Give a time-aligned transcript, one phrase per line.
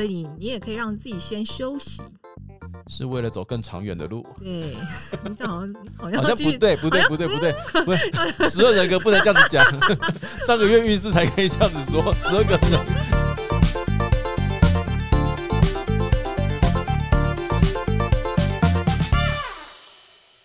[0.00, 2.00] 所以你你也可以让自己先休息。
[2.88, 4.26] 是为了走更长远的路。
[4.38, 4.74] 对，
[5.28, 7.52] 你这好像好像好像不对，不对，不对，不对，
[7.84, 9.62] 不对，十二人格不能这样子讲。
[10.46, 13.09] 上个月运势才可以这样子说，十二个人。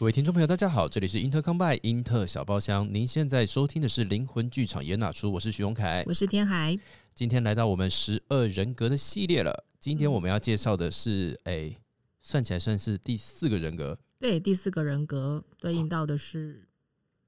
[0.06, 5.32] 各位听众朋友，大家好，这里是英特康拜英特小包厢，您现在收听的是灵魂剧场演哪出？
[5.32, 6.78] 我是徐荣凯，我是天海，
[7.16, 9.66] 今天来到我们十二人格的系列了。
[9.80, 11.76] 今天我们要介绍的是，哎、
[12.22, 16.68] 算起来算是第四个人格，对，第四个人格对应到的是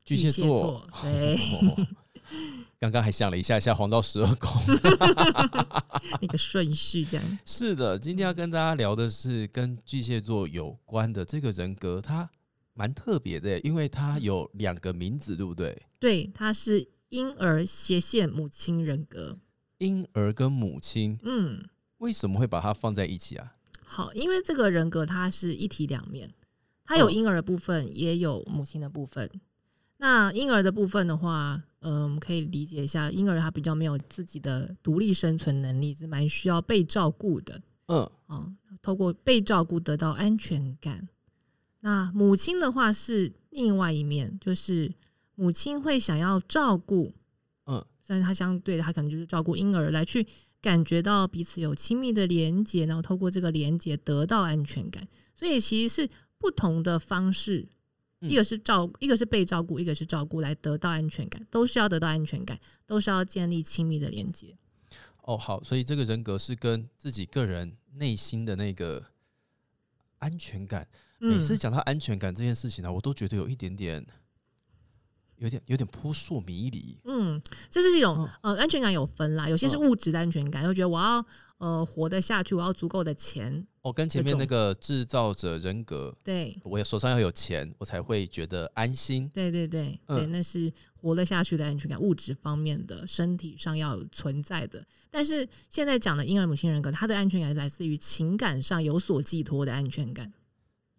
[0.06, 0.88] 巨蟹座。
[1.02, 1.88] 对，哦
[2.78, 4.52] 刚刚还想了一下下黄道十二宫。
[6.22, 7.26] 那个顺序这样。
[7.44, 12.30] 是的，今天要跟大家聊的是跟巨蟹座有关的这个人格，它
[12.78, 15.82] 蛮特别的，因为它有两个名字，对不对？
[16.00, 19.40] 对，它是婴儿斜线母亲人格。
[19.80, 23.56] 婴儿跟母亲嗯，为什么会把它放在一起啊？
[23.84, 26.32] 好，因为这个人格它是一体两面，
[26.86, 29.30] 它有嗯婴儿的部分，也有母亲的部分。
[29.98, 37.60] 那婴儿的部分的话，嗯，我们可以理解一下，婴儿他比较没有自己的独立生存能力，是蛮需要被照顾的。
[37.88, 41.08] 嗯，哦，透过被照顾得到安全感。
[41.82, 44.94] 那母亲的话是另外一面，就是
[45.36, 47.14] 母亲会想要照顾，
[47.66, 50.26] 嗯，但是她相对的，她可能就是照顾婴儿来去
[50.60, 55.08] 感觉到彼此有亲密的连接，然后透过这个连接得到安全感。
[55.36, 57.68] 所以其实是不同的方式，
[58.22, 64.58] 嗯一个是照，一个是被照顾，一个是照顾来得到安全感，都是要得到安全感，都是要建立亲密的连接。
[65.22, 69.06] 哦，好，所以这个人格是跟自己个人内心的那个
[70.18, 70.88] 安全感。
[71.20, 74.06] 每次嗯讲到安全感这件事情呢、我都觉得有一点点，
[75.38, 76.98] 有点有点扑朔迷离。
[77.06, 81.26] 嗯，这就是一种、嗯呃安全感有分啦，有些是嗯物质的安全感，就觉得我要
[81.58, 89.30] 呃活得下去，我要足够的钱，哦，跟前面那个制造者人格，对我手上要有钱，我才会觉得安心。
[89.30, 94.86] 对对对嗯对，那是活得下去的安全感，物质方面的，身体上要有存在的。
[95.10, 100.32] 但是现在讲的婴儿母亲人格，他的安全感是来自于情感上有所寄托的安全感，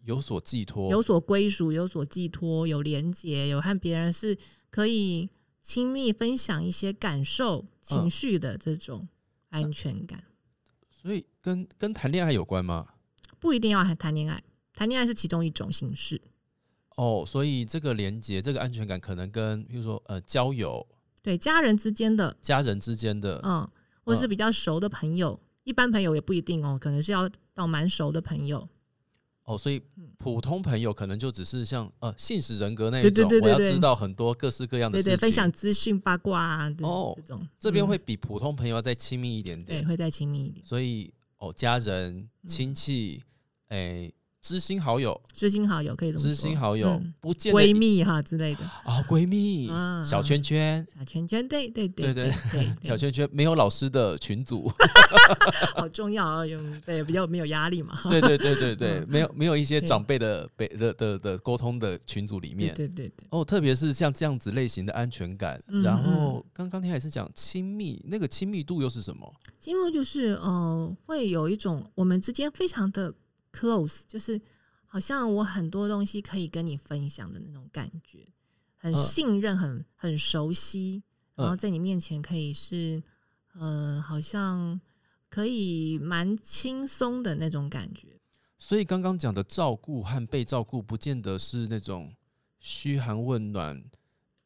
[0.05, 4.37] 有所寄托，有所归属，有所寄托，有连结，有和别人是
[4.69, 5.29] 可以
[5.61, 9.07] 亲密分享一些感受、情嗯绪的这种
[9.49, 10.23] 安全感。
[10.89, 12.87] 所以跟跟谈恋爱有关吗？
[13.39, 14.43] 不一定要谈恋爱，
[14.73, 16.21] 谈恋爱是其中一种形式。
[16.95, 20.85] 哦，所以这个连接、这个安全感，可能跟比如说呃交友、
[21.21, 23.69] 对家人之间的，家人之间的，嗯，
[24.03, 28.67] 或者是嗯比较熟的朋友，一般朋友也不一定哦，可能是要到蛮熟的朋友。
[29.49, 30.05] 哦，所以嗯。
[30.19, 35.17] 普通朋友可能就只是像呃信使人格那一种，我要知道很多各式各样的对对，事情。
[35.17, 37.47] 分享资讯八卦啊，这哦这种。
[37.57, 39.63] 这边嗯会比普通朋友要再亲密一点。
[39.63, 42.49] 点对，会再亲密一点，所以哦，家人、嗯。
[42.49, 43.23] 亲戚，
[43.69, 44.11] 哎、
[44.49, 48.63] 知心好友、知心好友可以这么说，知心好友嗯，不见闺蜜哈之类的。
[48.83, 52.33] 啊，闺蜜、嗯小圈圈、小圈圈，对对对对对
[52.81, 54.67] 对，小圈圈，没有老师的群组，
[55.77, 59.05] 好重要啊，有对比较没有压力嘛，对对对对对，嗯。
[59.07, 62.73] 没有没有一些长辈的北的的的沟通的群组里面。
[62.73, 69.31] 对对对，哦，特别是像这样子类型的安全感，嗯然后刚刚天还是讲亲密，那个亲密度又是什么？
[69.59, 73.13] 亲密度就是呃，会有一种我们之间非常的
[73.51, 74.39] close，就是
[74.85, 78.27] 好像我很多东西可以跟你分享的那种感觉，
[78.77, 81.03] 很嗯信任，很很熟悉，
[81.35, 83.01] 然后嗯在你面前可以是
[83.53, 84.79] 呃，好像
[85.29, 88.19] 可以蛮轻松的那种感觉。
[88.57, 92.13] 所以刚刚讲的照顾和被照顾，不见得是那种
[92.59, 93.83] 嘘寒问暖、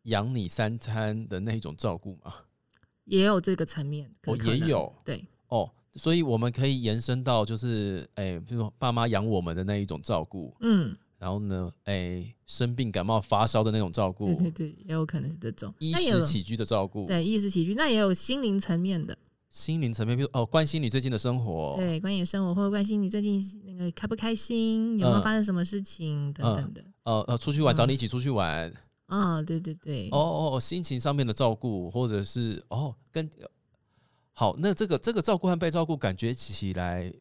[0.03, 2.33] 养你三餐的那种照顾嘛？
[3.05, 15.73] 也有这个层面，哦，也有对哦，所以我们可以延伸到就是，哎、比如说爸妈养我们的那一种照顾，嗯，然后呢，哎、生病、感冒、发烧的那种照顾，对对对，也有可能是这种。
[15.79, 19.17] 衣食起居的照顾，对衣食起居，那也有心灵层面的，
[19.49, 26.83] 心灵层面，比如哦，关心你最近的生活，对，关心生活或者关心你最近那个开不开心，有没有嗯发生什么事情等等的。
[27.03, 28.71] 呃呃，出去玩，嗯找你一起出去玩，
[29.05, 33.29] 啊、对对对，哦哦，哦心情上面的照顾，或者是哦跟
[34.33, 37.13] 好，那这个这个照顾和被照顾感觉起来，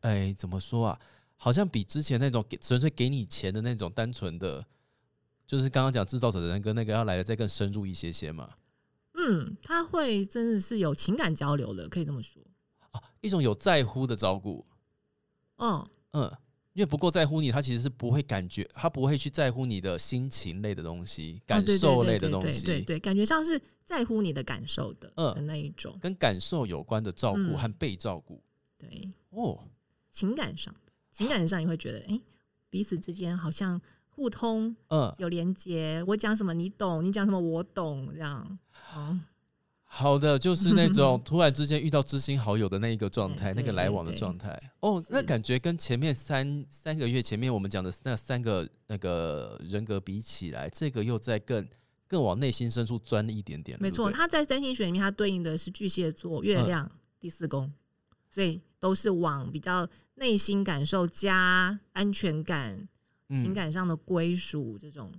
[0.00, 1.00] 哎，怎么说啊？
[1.38, 4.64] 好像比之前那种给纯粹给你钱的那种单纯的，
[5.46, 8.48] 就是刚刚讲制造者的人跟那个要来的再更深入一些些嘛。
[9.14, 12.42] 嗯，他会真的是有情感交流的，可以这么说。
[12.90, 14.64] 啊，一种有在乎的照顾，
[15.56, 16.36] 嗯，嗯，
[16.76, 25.34] 因为不够在乎你，他其实是不会感觉，他不会去在乎你的心情类的东西、感受类的东西，对对对，感觉上是在乎你的感受的，嗯。
[25.34, 25.96] 的那一种。
[26.02, 27.56] 跟感受有关的照顾嗯。
[27.56, 28.42] 和被照顾。
[28.76, 28.90] 对。
[28.90, 29.58] 对，哦，
[30.12, 30.74] 情感上，
[31.10, 32.20] 情感上你会觉得，哎、
[32.68, 33.80] 彼此之间好像
[34.10, 38.58] 互通嗯，有连接，我讲什么你懂，你讲什么我懂，这样，
[38.94, 39.18] 哦，
[39.96, 44.54] 好的，就是那种 突然之间遇到知心好友的那一个状态，那个来往的状态。
[44.80, 51.66] 哦，那感觉跟前面三三个月前面我们讲的那三个那个人格比起来，这个又在更
[52.06, 53.78] 更往内心深处钻一点点。
[53.80, 57.72] 没错，它在三星学里面，它对应的是巨蟹座月嗯亮第四宫，
[58.28, 62.76] 所以都是往比较内心感受加安全感、
[63.30, 65.10] 情嗯，感上的归属这种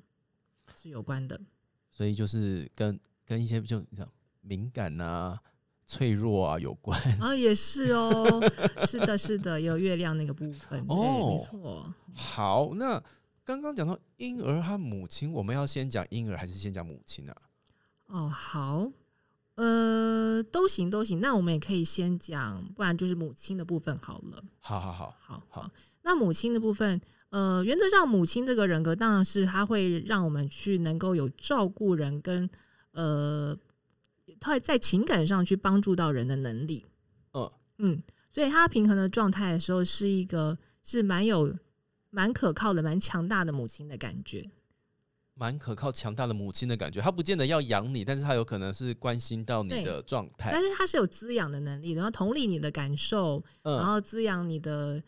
[0.79, 1.41] 是有关的。
[1.89, 4.07] 所以就是跟跟一些就你知道
[4.47, 5.37] 敏感啊、
[5.85, 6.99] 脆弱啊有关。
[7.19, 8.41] 啊，也是哦，
[8.87, 11.93] 是的，是的，有月亮那个部分，哦没错。
[12.13, 13.01] 好，那
[13.43, 17.35] 刚刚讲到婴儿和母亲，我们要先讲婴儿还是先讲母亲啊？
[18.07, 18.89] 哦，好，
[19.55, 21.19] 呃，都行都行。
[21.19, 24.43] 那我们也可以先讲，不然就是母亲的部分好了。
[24.59, 25.71] 好好好，好好好，
[26.03, 26.99] 那母亲的部分，
[27.29, 32.49] 呃，原则上母亲这个人格当然是她会让我们去能够有照顾人跟
[32.91, 33.57] 呃，
[34.39, 36.85] 她会在情感上去帮助到人的能力。
[37.33, 37.49] 嗯
[37.79, 41.55] 嗯，所以他平衡的状态的时候，是一个是蛮有
[42.09, 44.49] 蛮可靠的、蛮强大的母亲的感觉。
[45.35, 46.99] 蛮可靠、强大的母亲的感觉。
[46.99, 50.59] 她不见得要养你，但是她有可能是关心到你的状态但。
[50.59, 54.99] 是她是有滋养的能力的，然后同理你的感受，然嗯，后滋养你的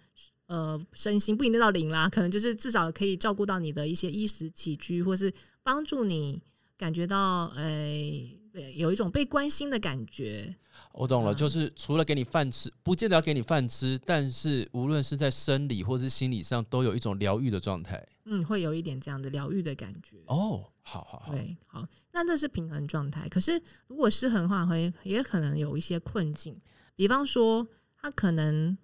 [0.46, 5.34] 呃身心，不一定到零啦，可能就是至少可以照顾到你的一些衣食起居，或是
[5.64, 6.40] 帮助你
[6.80, 10.56] 感觉到诶、对有一种被关心的感觉。
[10.94, 18.08] 我懂了，嗯就是除了给你饭吃，不见得要给你饭吃，但是无论是在生理或是心理上，都有一种疗愈的状态。
[18.24, 20.24] 嗯，会有一点这样的疗愈的感觉。
[20.28, 23.28] 哦，好好好，对，好，那这是平衡状态。
[23.28, 26.58] 可是如果失衡的话，会也可能有一些困境，
[26.96, 27.68] 比方说
[28.02, 28.78] 他可能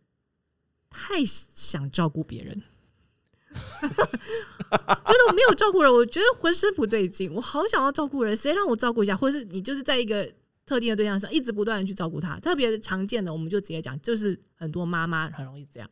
[0.90, 2.62] 太想照顾别人，
[3.86, 9.16] 觉得我没有照顾人，我觉得浑身不对劲，我好想要照顾人，谁让我照顾一下？
[9.16, 10.30] 或者是你就是在一个
[10.66, 15.90] 特定的对象上一直不断的去照顾他，特别常见的，我们就直接讲，就是很多妈妈很容易这样。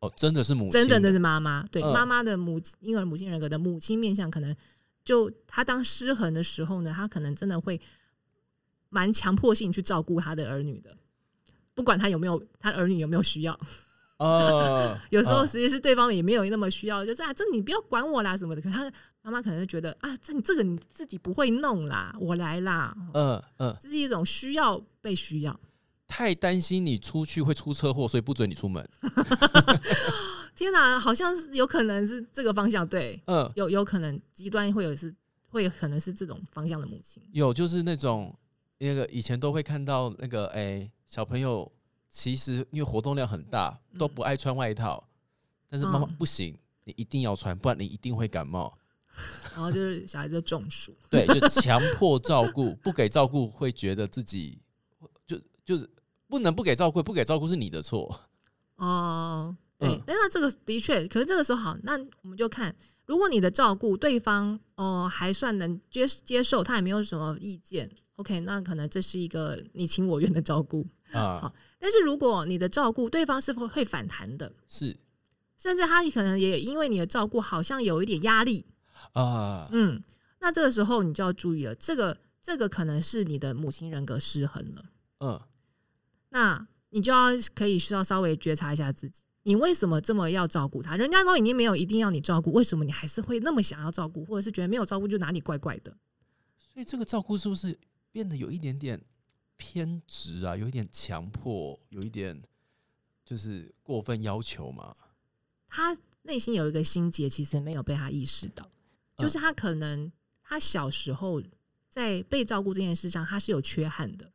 [0.00, 4.54] 哦，真的是母亲，真的那是妈妈，对嗯妈妈的母亲婴儿母亲人格的母亲面相，可能
[5.04, 7.80] 就她当失衡的时候呢，她可能真的会
[8.88, 10.96] 蛮强迫性去照顾她的儿女的，
[11.74, 13.58] 不管他有没有他儿女有没有需要，
[14.18, 25.58] 呃， 有时候呃实际是对方也没有那么需要，就是啊，这你不要管我啦什么的，可是他妈妈可能就觉得啊，这你这个你自己不会弄啦，我来啦，嗯嗯，这是一种需要被需要。
[26.06, 28.86] 太担心你出去会出车祸，所以不准你出门。
[30.54, 35.12] 天哪，好像是有可能是这个方向，对，嗯，有有可能极端会有是
[35.48, 37.20] 会有可能是这种方向的母亲。
[37.32, 38.32] 有就是那种
[38.78, 41.72] 那个以前都会看到那个哎、小朋友，
[42.14, 45.02] 其实因为活动量很大，都不爱穿外套，
[45.68, 48.78] 但是妈妈嗯不行，你一定要穿，不然你一定会感冒。
[49.52, 54.56] 然后就是小孩子中暑，对，就强迫照顾，不给照顾会觉得自己
[55.26, 55.90] 就就是
[56.28, 58.20] 不能不给照顾，不给照顾是你的错。
[58.76, 62.72] 哦，对嗯，但那这个的确，可是这个时候好，那我们就看，
[63.06, 70.86] 如果你的照顾对方哦、还算能接接受，他也没有什么意见，OK，那可能这是一个你情我愿的照顾。
[71.12, 74.96] 啊 好，但是如果你的照顾对方是会会反弹的，是
[75.56, 78.66] 甚至他可能也因为你的照顾好像有一点压力，
[79.12, 80.02] 啊，嗯，
[80.40, 84.84] 那这个时候你就要注意了，这个这个可能是你的母亲人格失衡了。
[85.20, 85.40] 嗯，
[86.30, 90.96] 那你就要可以需要稍微觉察一下自己，你为什么这么要照顾他？
[90.96, 95.96] 人家都已经没有一定要你照顾，为什么你还是会那么想要照顾，或者是觉得没有照顾就哪里怪怪的？
[96.72, 97.78] 所以这个照顾是不是
[98.14, 99.02] 变得有一点点
[99.56, 100.56] 偏执啊？
[100.56, 102.40] 有一点强迫，有一点
[103.24, 104.94] 就是过分要求嘛？
[105.66, 108.70] 他内心有一个心结，其实没有被他意识到，
[109.18, 110.12] 就是他可能
[110.44, 111.42] 他小时候
[111.90, 114.30] 在被照顾这件事上，他是有缺憾的。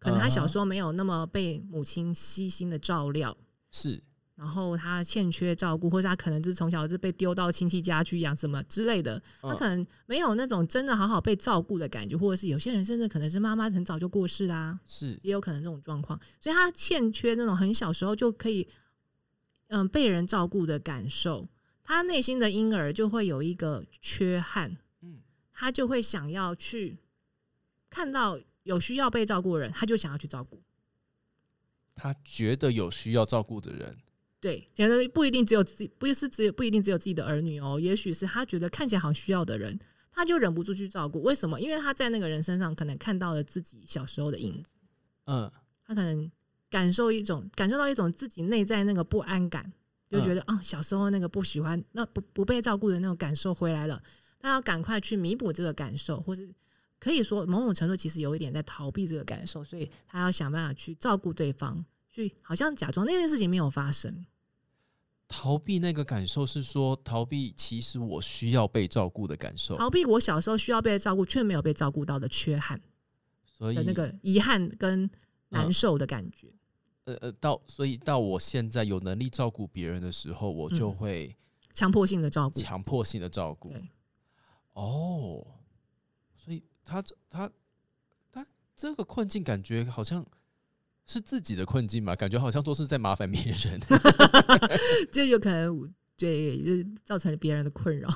[0.00, 3.36] 可能他小时候没有那么被母亲悉心的照料，
[3.70, 4.02] 是
[4.38, 9.56] 然后他欠缺照顾，或者他可能就是从小就被丢到亲戚家去养什么之类的，他嗯。
[9.56, 15.18] 可能没有那种真的好好被照顾的感觉，或者是有些人甚至可能是妈妈很早就过世啦、是。
[15.22, 18.68] 也有可能这种状况，所以他欠缺那种很小时候就可以
[19.66, 21.48] 嗯被人照顾的感受，
[21.82, 25.18] 他内心的婴儿就会有一个缺憾，嗯。
[25.52, 26.96] 他就会想要去
[27.90, 30.62] 看到有需要被照顾的人，他就想要去照顾。
[31.96, 33.96] 他觉得有需要照顾的人，
[34.40, 39.78] 对，觉得不一定只有自己，不是只有不一定只有自己的儿女哦，也许是他觉得看起来好需要的人，
[40.12, 41.22] 他就忍不住去照顾。
[41.22, 41.60] 为什么？
[41.60, 44.70] 因为他在那个人身上可能看到了自己小时候的影子，
[45.24, 45.50] 嗯，
[45.84, 46.30] 他可能
[46.70, 49.72] 感受一种感受到一种自己内在那个不安感，
[50.08, 54.00] 就嗯觉得啊、小时候那个不喜欢、那不不被照顾的那种感受回来了，
[54.38, 56.48] 他要赶快去弥补这个感受，或是
[57.00, 64.26] 可以说某种程度其实有一点在逃避这个感受，所以他要想办法去照顾对方，去好像假装那件事情没有发生。
[65.28, 72.80] 逃避那个感受是说逃避，其实我需要被照顾的感受，逃避我小时候需要被照顾却没有被照顾到的缺憾
[73.44, 75.10] 所以那个遗憾跟
[75.50, 76.48] 难受的感觉。
[77.04, 81.36] 呃呃到所以到我现在有能力照顾别人的时候，我就嗯会
[81.74, 83.74] 强迫性的照顾，强迫性的照顾。
[84.72, 85.46] 哦，
[86.36, 87.50] 所以他他
[88.30, 90.24] 他这个困境感觉好像
[91.08, 93.80] 是自己的困境嘛，感觉好像都是在麻烦别人。
[95.10, 98.08] 就有可能对，就造成了别人的困扰。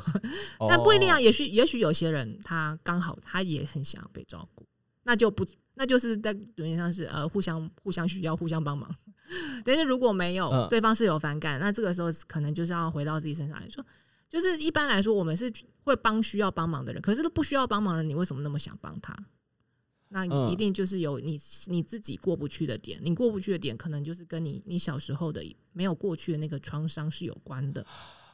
[0.58, 4.66] 哦但不一定啊，也许也许有些人他刚好他也很想要被照顾，
[5.04, 8.94] 那就不那就是在有点像是呃互相互相需要互相帮忙。
[9.64, 13.82] 但是如果没有、嗯对方是有反感，那这个时候可能就是要回到自己身上来说，
[14.28, 15.50] 就是一般来说我们是
[15.84, 19.16] 会帮需要帮忙的人，可是都不需要帮忙的人，你为什么那么想帮他？
[20.12, 25.42] 那你一定就是有你你自己过不去的点，你过不去的点可能就是跟你你小时候的
[25.72, 27.84] 没有过去的那个创伤是有关的。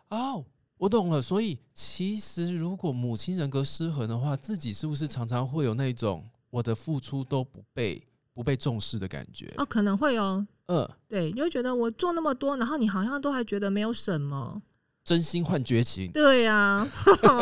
[0.08, 0.44] 哦，
[0.76, 1.22] 我懂了。
[1.22, 8.02] 所以其实如果母亲人格失衡的话，自己是不是常常会有那种我的付出都不被
[8.34, 9.52] 不被重视的感觉？
[9.56, 14.60] 哦，可能会哦，嗯，对，你会觉得我做那么多，然后你好像都还觉得没有什么，
[15.04, 16.10] 真心换绝情。
[16.10, 16.86] 对呀、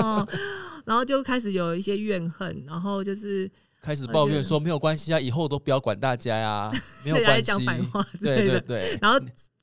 [0.84, 3.50] 然后就开始有一些怨恨，然后就是
[3.86, 6.72] 开始抱怨说没有关系啊，以后都不要管大家呀、
[7.04, 7.42] 没有对关系。
[7.42, 9.16] 讲反话 之对对对，然后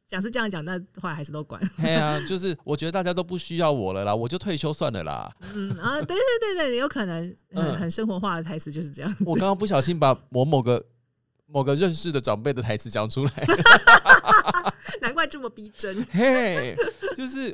[0.08, 5.30] 讲是这样讲，但后来还是都管，嘿啊，就是我觉得大家都不需要我了啦，我就退休算了啦。
[5.54, 7.76] 嗯啊， 对对对对，有可能很嗯。
[7.78, 10.82] 很生活化的台词就是这样，我刚刚不小心把我某个
[11.48, 13.32] 某个认识的长辈的台词讲出来，
[15.02, 16.76] 难怪这么逼真，嘿，
[17.16, 17.50] 就是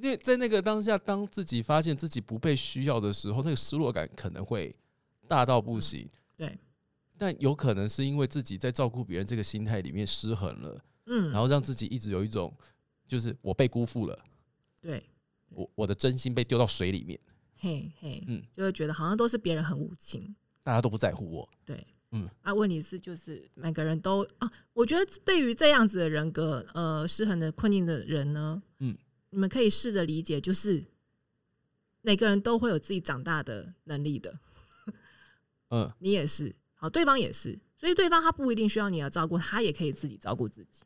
[0.00, 4.72] 因为在那个当下，当自己发现自己不被需要的时候，那个失落感可能会
[5.28, 6.08] 大到不行。
[6.36, 6.58] 对，
[7.18, 12.56] 但有可能是因为自己在照顾别人这个心态里面失衡了，嗯，然后让自己一直有一种
[13.06, 14.18] 就是我被辜负了，
[14.80, 15.04] 对，
[15.50, 17.18] 我我的真心被丢到水里面，
[17.56, 21.48] 嘿嘿，嗯就会觉得好像都是别人很无情，大家都不在乎我。
[21.64, 28.96] 对，嗯啊，问题是就是每个人都啊，我觉得对于这样子的人格呃失衡的困境的人呢，嗯，
[29.30, 30.84] 你们可以试着理解，就是
[32.02, 34.38] 每个人都会有自己长大的能力的，
[35.70, 40.82] 嗯，你也是，好，对方也是，所以对方他不一定需要你的照顾，他也可以自己照顾自己。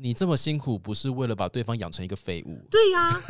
[0.00, 2.60] 你这么辛苦，不是为了把对方养成一个废物。
[2.70, 3.20] 对呀、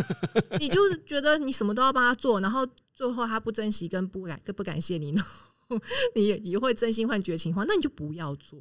[0.58, 5.80] 你就是觉得你什么都要帮他做，然后最后他不珍惜跟不感跟不感谢你，然后
[6.14, 8.58] 你也也会真心换绝情的话，那你就不要做，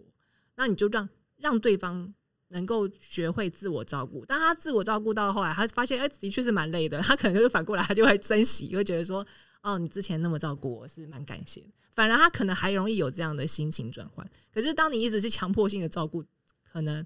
[0.56, 2.13] 那你就让让对方
[2.48, 4.25] 能够学会自我照顾。
[4.25, 9.25] 当他自我照顾到后来，他发现哎、的确是蛮累的，他可能就是反过来，他就会珍惜，会觉得说
[9.67, 11.67] 哦，你之前那么照顾我是蛮感谢的。
[11.91, 14.25] 反而他可能还容易有这样的心情转换。
[14.53, 16.24] 可是当你一直是强迫性的照顾，
[16.63, 17.05] 可能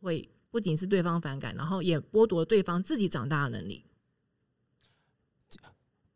[0.00, 3.86] 会不仅是对方反感，然后也剥夺对方自己长大的能力。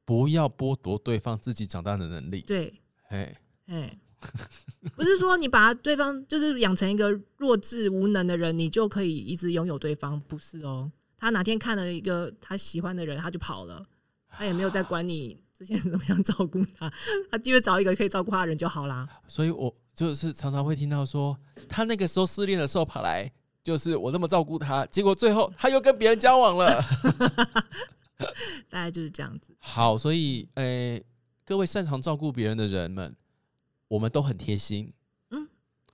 [0.04, 2.42] 不要剥夺对方自己长大的能力。
[2.42, 2.74] 对，
[3.08, 3.34] 哎，
[3.66, 3.98] 哎，
[4.94, 10.92] 不是说你把对方就是养成一个弱智无能的人，你就可以一直拥有对方，不是哦。
[11.16, 13.84] 他哪天看了一个他喜欢的人，他就跑了，
[14.28, 16.92] 他也没有在管你之前怎么样照顾他，
[17.30, 19.08] 他就会找一个可以照顾他的人就好啦。
[19.26, 23.32] 所以我就是常常会听到说，他那个时候失恋的时候跑来，
[23.64, 26.82] 就是我那么照顾他，结果最后他又跟别人交往了。
[28.68, 29.54] 大概就是这样子。
[29.58, 31.02] 好，所以诶、
[31.44, 33.16] 各位擅长照顾别人的人们，
[33.88, 34.92] 我们都很贴心，
[35.30, 35.48] 嗯，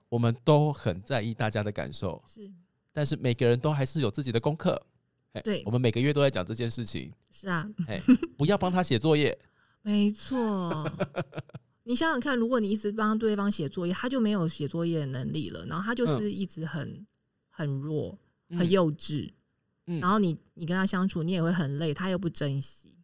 [0.09, 2.51] 我们都很在意大家的感受，是
[2.91, 4.81] 但是每个人都还是有自己的功课。
[5.33, 7.99] 嘿对我们每个月都在讲这件事情，是啊， 哎，
[8.37, 9.37] 不要帮他写作业，
[9.83, 10.89] 没错。
[11.83, 17.05] 你想想看，如果你一直帮对方写作业，他就没有写作业的能力了，然后他就是一直很
[17.49, 18.17] 很弱、
[18.49, 19.29] 很嗯幼稚，
[19.87, 22.95] 嗯然后你你跟他相处，你也会很累，他又不珍惜，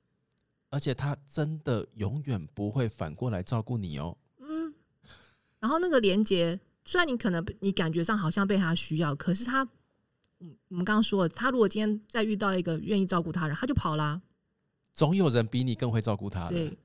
[0.69, 4.17] 而且他真的永远不会反过来照顾你哦。
[4.37, 4.73] 嗯。
[5.59, 9.61] 然后那个连接，虽然你可能你感觉上好像被他需要，可是他，
[10.39, 14.21] 嗯，我们刚刚说了，他如果今天再遇到一个愿意照顾他的人，他就跑啦。
[14.99, 16.49] 总有人比你更会照顾他的。
[16.49, 16.77] 对，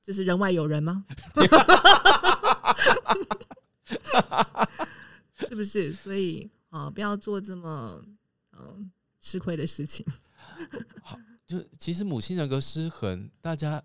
[0.00, 1.04] 就是人外有人吗？
[5.48, 5.92] 是不是？
[5.92, 8.00] 所以啊、不要做这么
[8.52, 8.88] 嗯、
[9.20, 10.06] 吃亏的事情。
[11.02, 13.82] 好就其实母亲人格失衡，大家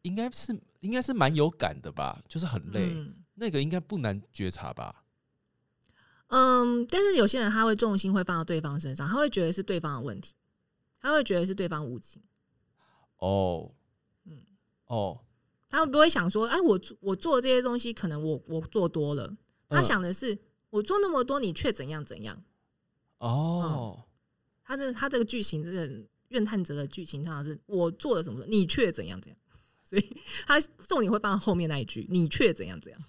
[0.00, 2.18] 应该是应该是蛮有感的吧？
[2.26, 5.04] 就是很累，嗯那个应该不难觉察吧？
[6.28, 10.34] 嗯，但是有些人他会重心会放到对方身上，他会觉得是对方的问题，
[10.98, 12.22] 他会觉得是对方无情，
[13.18, 13.70] 哦，
[14.24, 14.38] 嗯。
[14.86, 15.18] 哦，
[15.68, 19.36] 他不会想说，哎，我做我做这些东西，可能我我做多了，
[19.68, 19.84] 他嗯。
[19.84, 20.38] 想的是、
[20.70, 22.42] 我做那么多，你却怎样怎样。
[23.18, 24.04] 哦，
[24.62, 25.90] 他的他这个剧情，这个
[26.28, 29.38] 怨叹者的剧情，通常是我做了什么，你却怎样怎样，
[29.82, 33.00] 所以他重点会放在后面那一句，你却怎样怎样。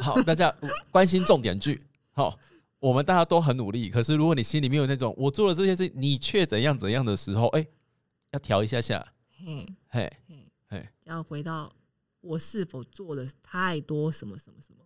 [0.00, 0.54] 好，大家
[0.90, 1.80] 关心重点句。
[2.12, 2.38] 好，
[2.78, 7.66] 我们大家都很努力，可是如果你心里面有那种我做了这些事，你却怎样怎样的时候，哎、
[8.30, 9.12] 要调一下下，
[9.44, 11.72] 嘿，嘿，嘿，嘿，要回到
[12.20, 14.78] 我是否做了太多什么什么什么。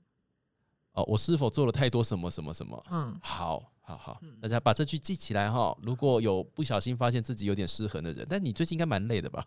[0.93, 2.83] 哦，我是否做了太多什么什么什么？
[2.91, 5.77] 嗯，好，好，好嗯，大家把这句记起来哈。
[5.83, 9.47] 如果有不小心发现自己有点失衡的人，但你最近应该蛮累的吧？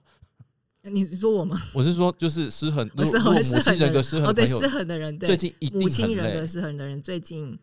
[0.84, 1.60] 你你说我吗？
[1.74, 6.46] 我是说，就是失衡，失衡的亲人格失衡哦，对，的朋友，失衡的人，对最近一定母亲人格。
[6.46, 7.58] 失衡的人，最近，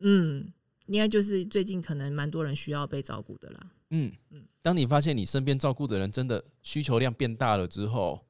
[0.00, 0.52] 嗯，
[0.86, 3.70] 应该就是最近可能蛮多人需要被照顾的啦。
[3.90, 8.26] 嗯嗯，当你发现你身边照顾的人真的需求量变大了之后，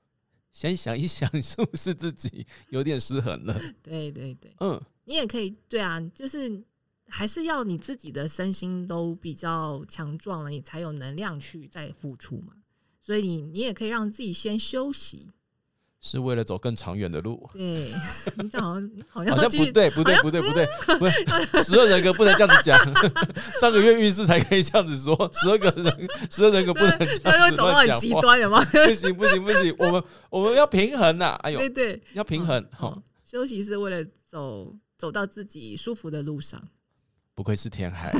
[0.52, 3.58] 先想一想，是不是自己有点失衡了？
[3.82, 6.62] 对对对，嗯，你也可以，对啊，就是
[7.08, 12.54] 还是要你自己的身心都比较强壮了，你才有能量去再付出嘛。
[13.02, 15.30] 所以你你也可以让自己先休息。
[16.06, 17.50] 是为了走更长远的路。
[17.52, 17.92] 对，
[18.36, 20.66] 你这好像好像不对，不对，不对，不对，
[20.98, 22.78] 不对十二人格不能这样子讲。
[23.60, 28.00] 上个月运势才可以这样子说，十二个人，十二人格不能这这样子走到很乱讲话。
[28.00, 28.64] 极端的吗？
[28.64, 32.64] 不行，不行，不行，我们我们要平衡呐、哎呦对，对，要平衡。
[32.70, 36.62] 好、哦，休息是为了走走到自己舒服的路上。
[37.34, 38.14] 不愧是天海。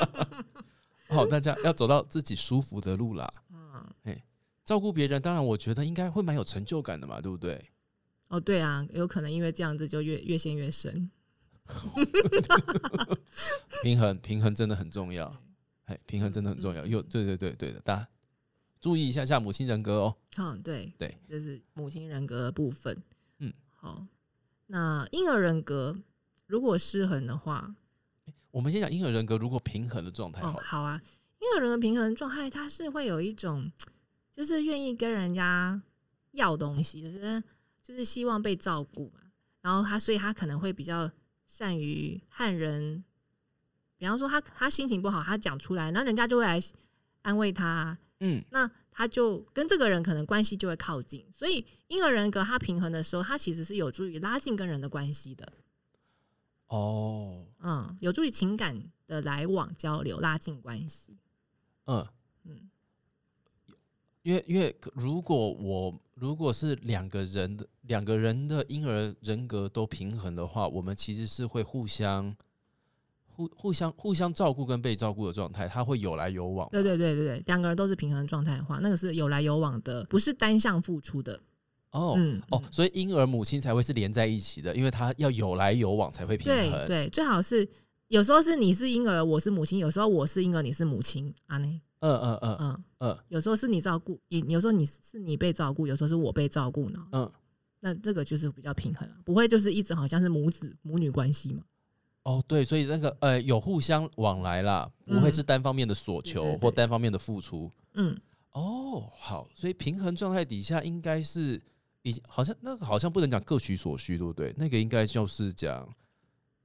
[1.08, 3.26] 好，大家要走到自己舒服的路啦。
[4.64, 7.62] 嗯，照顾别人，当然我觉得应该会蛮有成就感的嘛，对不对？
[8.28, 11.10] 哦，对啊，有可能因为这样子就越越陷越深。
[13.82, 15.34] 平衡，平衡真的很重要。
[15.84, 16.84] 哎，平衡真的很重要。
[16.86, 18.08] 又，对对对对的，大家
[18.80, 20.16] 注意一下下母亲人格哦。
[20.38, 22.96] 嗯，对对，这是母亲人格的部分。
[23.38, 24.06] 嗯，好，
[24.66, 25.96] 那婴儿人格
[26.46, 27.74] 如果失衡的话，
[28.50, 31.00] 我们先讲婴儿人格，如果平衡的状态哦，好了，好啊，
[31.40, 33.70] 婴儿人格平衡状态，它是会有一种，
[34.34, 35.80] 就是愿意跟人家
[36.32, 37.42] 要东西，就是
[37.80, 39.20] 就是希望被照顾嘛。
[39.62, 41.08] 然后他，所以他可能会比较
[41.46, 43.02] 善于和人，
[43.96, 46.60] 比方说他他心情不好，他讲出来，那人家就会来
[47.22, 51.24] 安慰他，嗯，那他就跟这个人可能关系就会靠近。
[51.32, 55.50] 所以婴儿人格他平衡的时候，他其实是有助于拉近跟人的关系的。
[56.66, 61.16] 哦，嗯，有助于情感的来往交流，拉近关系。
[61.86, 62.06] 嗯，
[62.44, 62.70] 嗯，
[64.24, 72.34] 因为因为如果我如果是两个人的两个人的婴儿人格都平衡的话，我们其实是会互相
[73.26, 76.66] 互互相互相照顾跟被照顾的状态，它会有来有往。
[76.70, 81.38] 对对对对对，两个人都是平衡状态的话，那个是有来有往的，不是单向付出的。
[81.90, 86.70] 哦、嗯，哦，所以婴儿母亲才会是连在一起的，因为它要有来有往才会平衡。
[86.70, 87.68] 对对，最好是
[88.08, 91.32] 有时候是你是婴儿，我是母亲；有时候我是婴儿，你是母亲。
[91.46, 93.18] 啊呢，嗯嗯嗯嗯，嗯。
[93.28, 97.06] 有时候是你照顾，也有时候你是你被照顾，有时候是我被照顾呢。
[97.12, 97.32] 嗯，
[97.80, 101.62] 那这个就是比较平衡了，不会就是一直好像是母子母女关系嘛。
[102.24, 107.70] 哦，对，所以那个呃有互相往来啦，不会嗯是单方面的索求或单方面的付出。
[107.94, 108.18] 嗯，
[108.52, 111.60] 哦，好，所以平衡状态底下应该是
[112.02, 114.54] 已经好像那个好像不能讲各取所需，对不对？
[114.56, 115.88] 那个应该就是讲、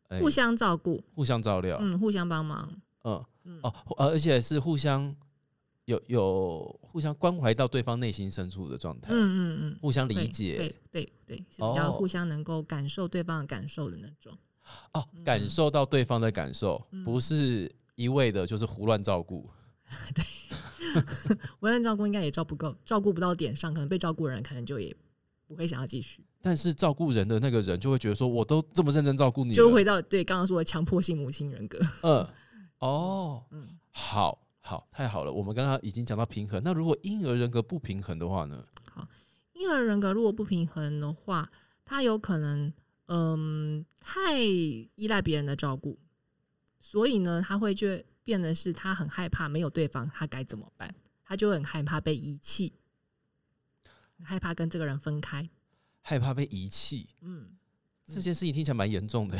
[0.08, 2.74] 哎互相照顾，互相照料，嗯嗯，互相帮忙，
[3.04, 3.24] 嗯。
[3.64, 5.14] 哦，呃而且是互相
[5.90, 10.56] 有有互相关怀到对方内心深处的状态，嗯嗯嗯，互相理解。
[10.56, 11.92] 对对对，是比较哦。
[11.94, 14.38] 互相能够感受对方的感受的那种。
[14.94, 17.04] 哦，感受到对方的感受，嗯。
[17.04, 19.50] 不是一味的就是胡乱照顾。
[20.14, 20.24] 对，
[21.60, 24.96] 胡乱照顾应该也照不够，照顾不到点上，可能被照顾的人可能就也
[25.48, 31.80] 不会想要继续，但是照顾人的那个人就会觉得说，我都这么认真照顾你，就回到对刚刚说的强迫性母亲人格。
[32.04, 32.28] 嗯，
[32.78, 35.34] 哦， 嗯，好好，太好了。
[35.34, 38.64] 我们刚刚已经讲到平衡，那如果婴儿人格不平衡的话呢？
[38.92, 39.08] 好
[39.54, 41.50] 婴儿人格如果不平衡的话，
[41.84, 42.72] 他有可能
[43.08, 45.98] 嗯太依赖别人的照顾，
[46.80, 50.94] 所以呢，他会就变得是他很害怕没有对方，他该怎么办？
[51.24, 52.74] 他就很害怕被遗弃，
[54.22, 55.50] 害怕跟这个人分开。
[56.02, 57.58] 害怕被遗弃，嗯，
[58.06, 59.36] 这件事情听起来蛮严重的。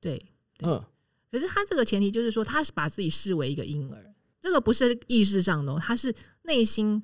[0.00, 0.24] 对。
[0.56, 0.84] 对嗯，
[1.32, 7.02] 可是他这个前提就是说，他是把自己视为一个婴儿，这个不是意识上的、哦，他是内心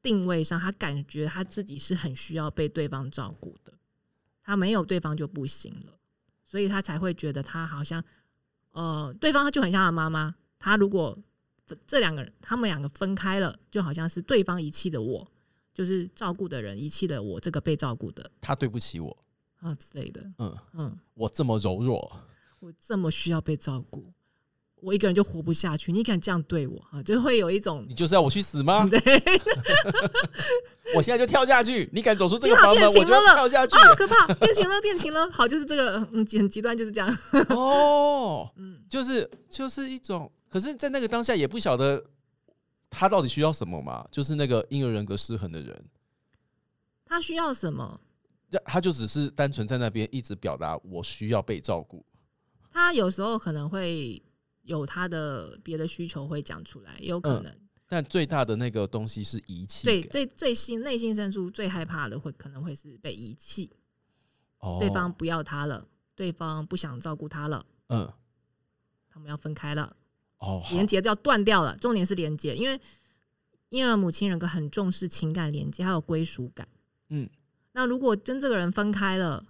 [0.00, 3.72] 定位上，他感觉他自己是很需要被对方照顾的，
[4.42, 5.98] 他没有对方就不行了，
[6.44, 8.02] 所以他才会觉得他好像，
[8.70, 10.34] 呃，对方就很像他妈妈。
[10.60, 11.16] 他如果
[11.86, 15.30] 这两个人，他们两个分开了，就好像是对方遗弃的我，
[15.72, 19.24] 就是照顾的人遗弃了我这个被照顾的他对不起我，
[19.58, 20.20] 啊之类的。
[20.38, 22.10] 嗯，嗯，我这么柔弱，
[22.58, 24.12] 我这么需要被照顾，
[24.80, 27.02] 我一个人就活不下去，你敢这样对我啊？
[27.02, 28.86] 就会有一种你就是要我去死吗？
[28.90, 28.98] 对
[30.94, 33.76] 我现在就跳下去，你敢走出这个房门，我就要跳下去。
[33.76, 35.30] 啊，可怕，变情了，变情了。
[35.30, 37.18] 好，就是这个，嗯，很极端，就是这样。
[37.50, 42.02] 哦， 嗯，就是就是一种，可是，在那个当下也不晓得
[42.88, 45.84] 他到底需要什么嘛，就是那个婴儿人格失衡的人，
[47.04, 48.00] 他需要什么？
[48.50, 52.02] 他他就只是单纯在那边一直表达我需要被照顾。
[52.72, 54.22] 他有时候可能会
[54.68, 57.52] 有他的别的需求会讲出来，也有可能。
[57.88, 63.72] 但最大的那个东西是遗弃最，最最心内心深处最害怕的会可能会是被遗弃，
[64.58, 68.12] 哦对方不要他了，对方不想照顾他了，嗯
[69.08, 69.96] 他们要分开了，
[70.36, 71.74] 哦好连接要断掉了。
[71.78, 72.78] 重点是连接，因为
[73.70, 76.68] 婴儿母亲人格很重视情感连接，还有归属感。
[77.08, 77.26] 嗯
[77.72, 79.46] 那如果跟这个人分开了，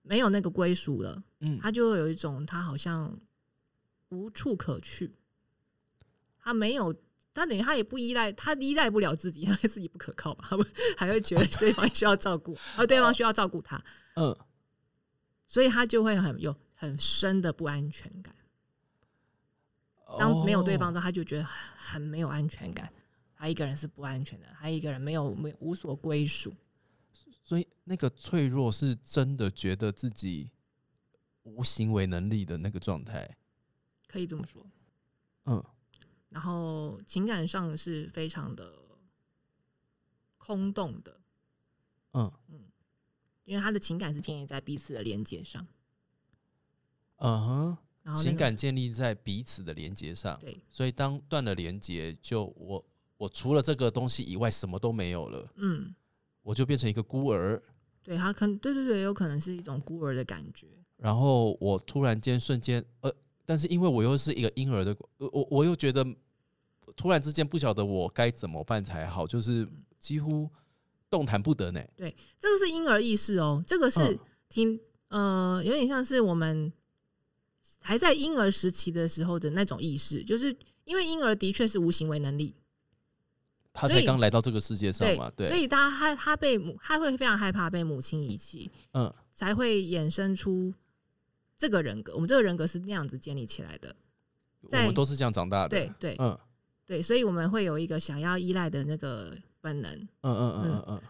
[0.00, 3.14] 没有那个归属了，嗯他就会有一种他好像
[4.12, 5.10] 无处可去，
[6.38, 6.94] 他没有，
[7.32, 10.62] 他等于他也不依赖，他依赖不了自己，因为自己不可靠嘛，他不
[10.96, 13.82] 还会觉得对方需要照顾，而 对方需要照顾他，
[14.16, 14.36] 嗯
[15.46, 18.34] 所以他就会很有很深的不安全感。
[20.18, 22.92] 当没有对方哦之后，他就觉得很很没有安全感，
[23.34, 26.54] 他一个人是不安全的，他一个人没有没有无所归属。
[27.42, 30.50] 所以那个脆弱是真的觉得自己
[31.42, 33.36] 无行为能力的那个状态。
[34.12, 34.64] 可以这么说。
[35.46, 35.64] 嗯。
[36.28, 38.74] 然后情感上是非常的
[40.36, 41.20] 空洞的，
[42.12, 42.30] 嗯。
[42.48, 42.68] 嗯。
[43.44, 45.66] 因为他的情感是建立在彼此的连接上。
[47.16, 52.84] 嗯哼，然后、那个、情感建立在彼此的连接上，对，所以当断了连接，就我
[53.16, 55.94] 我除了这个东西以外什么都没有了，嗯，
[56.42, 57.62] 我就变成一个孤儿。
[58.02, 60.66] 对他可能对对对，有可能是一种孤儿的感觉。
[60.96, 63.12] 然后我突然间瞬间，呃，
[63.44, 66.06] 但是因为我又是一个婴儿的，呃我我又觉得
[66.96, 70.48] 突然之间不晓得我该怎么办才好，就是几乎
[71.10, 71.80] 动弹不得呢。
[71.96, 74.18] 对这个是婴儿意识哦，这个是嗯。
[74.48, 74.78] 听、
[75.08, 76.70] 呃，有点像是我们
[77.80, 82.54] 还在婴儿时期的时候的那种意识，就是因为婴儿的确是无行为能力，
[83.72, 89.12] 他才刚来到这个世界上嘛，对所对，以他他他被母他会非常害怕被母亲遗弃，嗯。
[89.34, 90.74] 才会衍生出
[91.58, 92.14] 这个人格。
[92.14, 93.94] 我们这个人格是那样子建立起来的，
[94.62, 96.38] 我们都是这样长大的，对对嗯
[96.86, 99.92] 对，所以我们会有一个想要依赖的那个本能。
[99.92, 101.02] 嗯嗯嗯嗯嗯，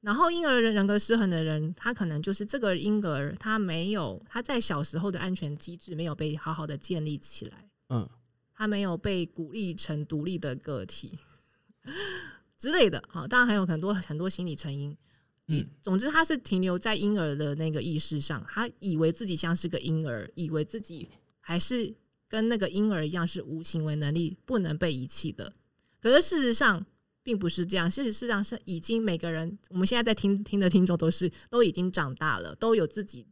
[0.00, 8.08] 然后婴儿人人格失衡的人，他可能就是这个婴儿，他没有他在小时候的安全机制没有被好好的建立起来，嗯
[8.54, 11.18] 他没有被鼓励成独立的个体
[12.56, 13.00] 之类的。
[13.08, 14.96] 好，当然还有很多很多心理成因。
[15.48, 21.08] 嗯，总之他是停留在婴儿的那个意识上，他以为自己像是个婴儿，以为自己
[21.40, 21.94] 还是
[22.28, 25.54] 跟那个婴儿一样是无行为能力，不能被遗弃的。
[26.00, 26.84] 可是事实上
[27.22, 33.26] 并不是这样，事实上是已经每个人，我们现在在听听的听众都是都已经长大了，都有自己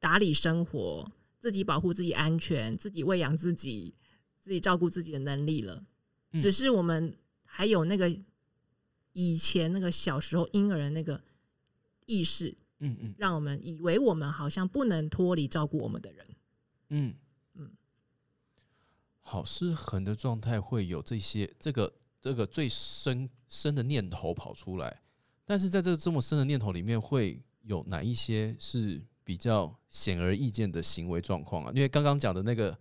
[0.00, 3.94] 打理生活、自己保护自己安全、自己喂养自己、
[4.40, 5.84] 自己照顾自己的能力了。
[6.32, 8.10] 嗯只是我们还有那个
[9.12, 11.20] 以前那个小时候婴儿的那个
[12.06, 16.26] 意识，嗯嗯让我们以为我们好像不能脱离照顾我们的人。
[16.88, 17.14] 嗯
[17.54, 17.70] 嗯
[19.20, 25.02] 好失衡的状态会有这些这个这个最深深的念头跑出来，
[25.44, 31.72] 但是在这个这么深的念头里面，会有哪一些是比较显而易见的行为状况啊？
[31.74, 32.76] 因为刚刚讲的那个，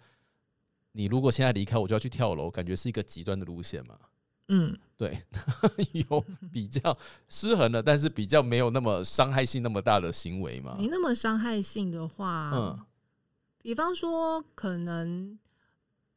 [0.92, 3.98] 你如果现在离开，我就要去跳楼，感觉是一个极端的路线嘛。
[4.50, 5.24] 嗯，对，
[5.94, 10.76] 有比较失衡的，但是比较没有那么伤害性那么大的行为嘛。
[10.78, 12.80] 没那么伤害性的话，嗯
[13.64, 15.38] 比方说，可能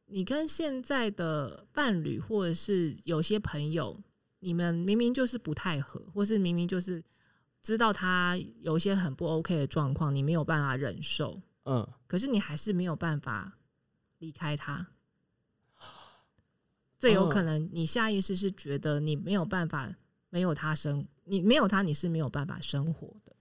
[0.07, 4.01] 你跟现在的伴侣，或者是有些朋友，
[4.39, 7.03] 你们明明就是不太合，或是明明就是
[7.61, 13.57] 知道他有一些很不 OK 的状况，你没有办法忍受，嗯，可是你还是没有办法
[14.17, 14.87] 离开他。
[17.05, 19.93] 最有可能，你下意识是觉得你没有办法
[20.31, 23.35] 没有他生，你没有他你是没有办法生活的。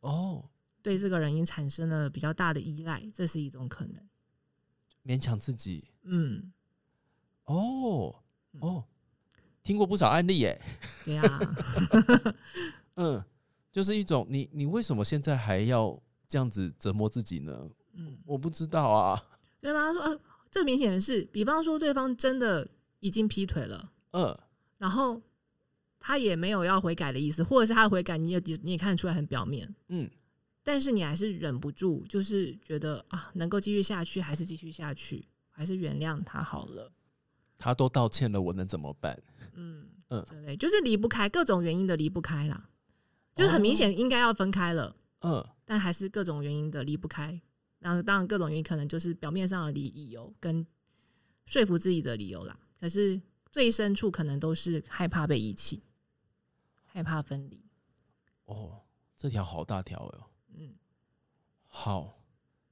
[0.00, 0.50] 哦，
[0.82, 4.06] 对这个人已经产生了比较大的依赖，这是一种可能。
[5.02, 5.88] 勉强自己。
[6.02, 6.52] 嗯，
[7.44, 8.14] 哦
[8.60, 8.84] 哦，
[9.62, 10.60] 听过不少案例耶。
[11.06, 11.40] 对啊
[12.96, 13.24] 嗯，
[13.72, 17.70] 就是一种你你为什么现在还要这样子折磨自己呢？
[17.94, 19.24] 嗯，我不知道啊。
[19.60, 19.86] 对吧？
[19.86, 22.66] 他说，呃，这明显的是，比方说对方真的
[23.00, 24.36] 已经劈腿了，嗯，
[24.78, 25.20] 然后
[26.00, 30.08] 他也没有要悔改的意思，或者是他的悔改你也你也看得出来很表面，嗯，
[30.62, 36.92] 但是你还是忍不住，就是觉得啊，能够继续下去还是继续下去，还是原谅他好了。
[37.58, 39.20] 他都道歉了，我能怎么办？
[39.54, 42.68] 嗯嗯之类，就是离不开各种原因的离不开啦，
[43.34, 47.38] 就是很明显应该要分开了，嗯，但还是各种原因的离不开。
[47.78, 50.66] 然后当然各种原因可能就是表面上的理理由跟
[51.46, 55.82] 说服自己的理由啦，可是最深处可能都是害怕被遗弃，
[56.84, 57.64] 害怕分离。
[58.44, 58.80] 哦，
[59.16, 60.26] 这条好大条哦。
[60.54, 60.74] 嗯，
[61.66, 62.18] 好，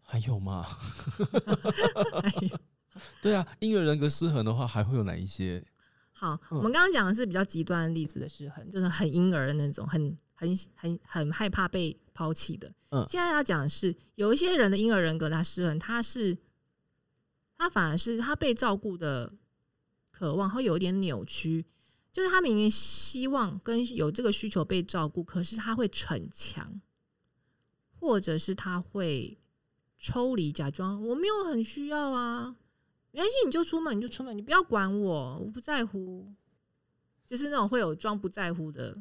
[0.02, 0.66] 还有吗？
[3.20, 5.64] 对啊，婴儿人格失衡的话，还会有哪一些？
[6.12, 12.72] 好，嗯我们刚刚讲的是比较极端的例子的失衡，就是很婴儿的那种，很很很很害怕被抛弃的。
[12.90, 16.38] 嗯现在要讲的是，有一些人的婴儿人格他失衡，他是
[17.58, 19.32] 他反而是他被照顾的
[20.12, 21.66] 渴望会有一点扭曲，
[22.12, 26.80] 就是他明明希望跟有这个需求被照顾，可是他会逞强，
[27.98, 29.36] 或者是他会
[29.98, 32.56] 抽离，假装我没有很需要啊，
[33.10, 36.32] 没关系，你就出门你就出门，你不要管我，我不在乎。
[37.26, 38.96] 就是那种会有装不在乎的，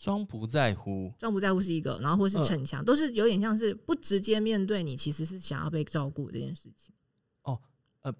[0.00, 2.44] 装不在乎，装不在乎是一个，然后或是嗯。
[2.44, 6.94] 逞强，都是有点像是不直接面对你，其实是想要被照顾这件事情。
[7.42, 7.60] 哦，
[8.00, 8.10] 呃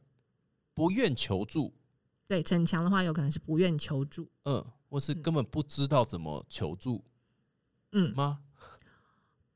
[0.75, 1.73] 不愿求助，
[2.29, 5.23] 对，逞强的话有可能是不愿求助，嗯，或是嗯。
[5.23, 7.03] 根本不知道怎么求助
[7.93, 8.43] 嗯，吗？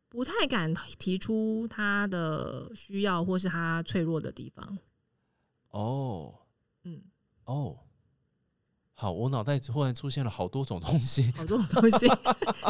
[0.08, 4.78] 不太敢提出他的需要或是他脆弱的地方。
[5.68, 6.34] 哦。
[6.84, 7.02] 嗯，
[7.44, 7.78] 哦，
[8.96, 11.30] 好，我脑袋忽然出现了好多种东西。
[11.32, 12.06] 好多种东西，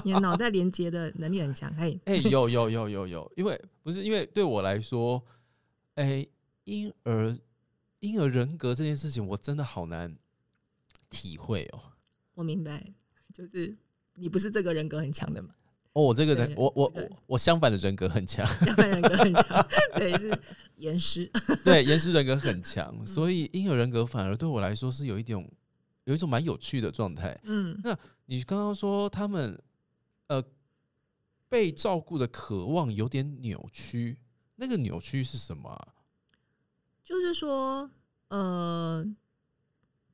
[0.04, 1.70] 你的脑袋连接的能力很强。
[1.76, 5.22] 哎，哎、有有有有有，因为不是因为对我来说，
[5.96, 6.26] 哎、
[6.64, 7.38] 婴儿
[8.00, 10.16] 婴儿人格这件事情，我真的好难
[11.10, 11.80] 体会哦。
[12.34, 12.82] 我明白，
[13.32, 13.76] 就是
[14.14, 15.50] 你不是这个人格很强的嘛，
[15.92, 20.36] 哦，我这个人，我我我我相反的人格很强，相反人格很强，对，是
[20.76, 21.30] 严师。
[21.62, 25.48] 对，严师人格很强，嗯所以婴儿人格反而对我来说是有一种
[26.04, 27.38] 有一种蛮有趣的状态。
[27.44, 29.60] 嗯那你刚刚说他们
[30.28, 30.42] 呃
[31.48, 34.18] 被照顾的渴望有点扭曲，
[34.56, 35.94] 那个扭曲是什么啊、
[37.04, 37.90] 就是说，
[38.28, 39.04] 呃，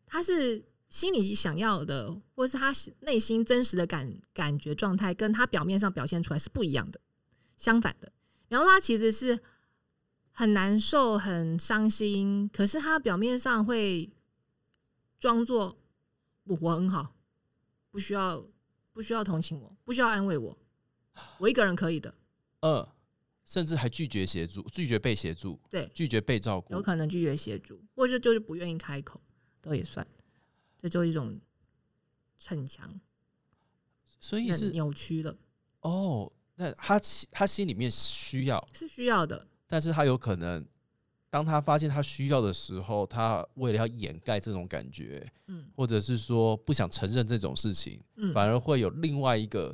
[0.07, 7.01] 他是心里想要的，或是他内心真实的感感觉状态，跟他表面上表现出来是不一样的。
[7.57, 8.13] 相反的，
[8.49, 9.39] 然后他其实是
[10.33, 14.11] 很难受、很伤心，可是他表面上会
[15.19, 15.79] 装作
[16.45, 17.15] 我我很好，
[17.91, 18.45] 不需要
[18.93, 20.59] 不需要同情我，不需要安慰我，
[21.39, 22.15] 我一个人可以的。
[22.61, 22.87] 嗯，
[23.45, 26.83] 甚至还拒绝协助，拒绝被协助，对，拒绝被照顾有。
[26.83, 29.21] 可能拒绝协助，或者就是不愿意开口，
[29.61, 30.07] 都也算，
[30.79, 31.41] 这就一种
[32.39, 33.01] 逞强、
[34.19, 35.37] 所以是扭曲的，
[35.81, 37.01] 哦，那他
[37.31, 39.47] 他心里面需要，是需要的。
[39.67, 40.67] 但是他有可能，
[41.31, 49.73] 当他发现他需要的时候，他为了要掩盖这种感觉，嗯或者是说不想承认这种事情，嗯，反而会有另外一个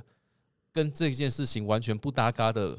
[0.71, 2.79] 跟这件事情完全不搭嘎的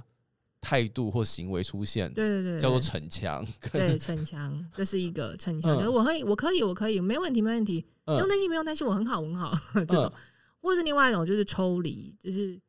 [0.61, 3.45] 态度或行为出现，对对对，叫做逞强。
[3.71, 10.13] 对逞强，这是一个逞强，我可以，我可以，我可以，没问题，没问题，不用嗯担心，不用担心，我很好，我很好，这种，嗯
[10.59, 12.59] 或是另外一种就是抽离，就是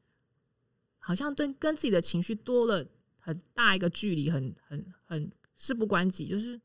[0.99, 2.87] 好像对跟自己的情绪多了
[3.19, 6.59] 很大一个距离，很很很事不关己，就是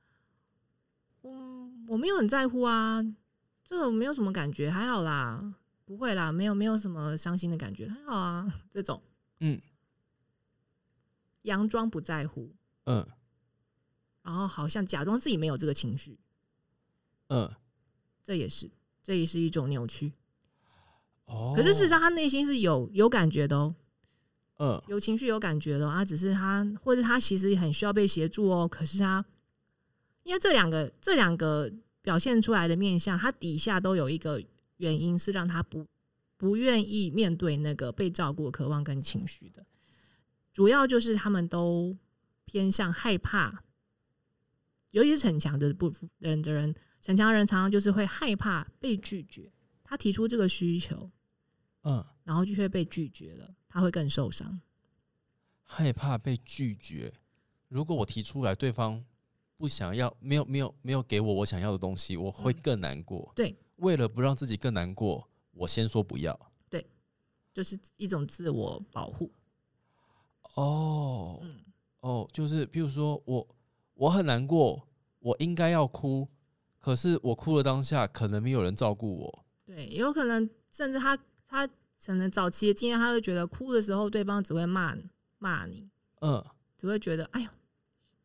[1.23, 3.03] 嗯，我没有很在乎啊，
[3.67, 5.53] 这个没有什么感觉，还好啦，
[5.83, 9.03] 不会啦，没有没有什么伤心的感觉，还好啊，这种
[9.41, 9.59] 嗯。
[11.43, 13.05] 佯装不在乎，嗯。
[14.21, 16.17] 然后好像假装自己没有这个情绪，
[17.27, 17.53] 嗯，
[18.21, 20.13] 这也是这也是一种扭曲。
[21.25, 23.75] 哦，可是事实上，他内心是有有感觉的哦，
[24.57, 25.91] 嗯有情绪、有感觉的哦。
[25.93, 28.67] 他只是他，或者他其实也很需要被协助哦。
[28.67, 29.23] 可是他，
[30.23, 34.41] 因为这两个这两个表现出来的面相，他底下都有一个
[34.77, 35.85] 原因是让他不
[36.37, 39.65] 不愿意面对那个被照顾的渴望跟情绪的。
[40.51, 41.97] 主要就是他们都
[42.45, 43.63] 偏向害怕，
[44.91, 49.51] 尤其是逞强的不人的人，逞强的人常常就是会害怕被拒绝。
[49.83, 51.09] 他提出这个需求，
[51.83, 54.61] 嗯，然后就会被拒绝了，他会更受伤。
[55.63, 57.11] 害怕被拒绝。
[57.67, 59.03] 如果我提出来，对方
[59.57, 63.31] 不想要，没有没有没有给我我想要的东西，我会嗯更难过。
[63.35, 66.39] 对，为了不让自己更难过，我先说不要。
[66.69, 66.85] 对，
[67.51, 69.31] 就是一种自我保护。
[70.53, 71.65] 哦嗯，
[72.01, 73.55] 哦，就是譬如说我
[73.95, 76.29] 我很难过，我应该要哭，
[76.77, 79.45] 可是我哭了当下，可能没有人照顾我。
[79.65, 81.67] 对，也有可能甚至他他
[82.05, 84.95] 可能早期的经验，他会觉得哭的时候，对方只会骂
[85.37, 85.87] 骂你，
[86.21, 86.43] 嗯，
[86.77, 87.49] 只会觉得哎呦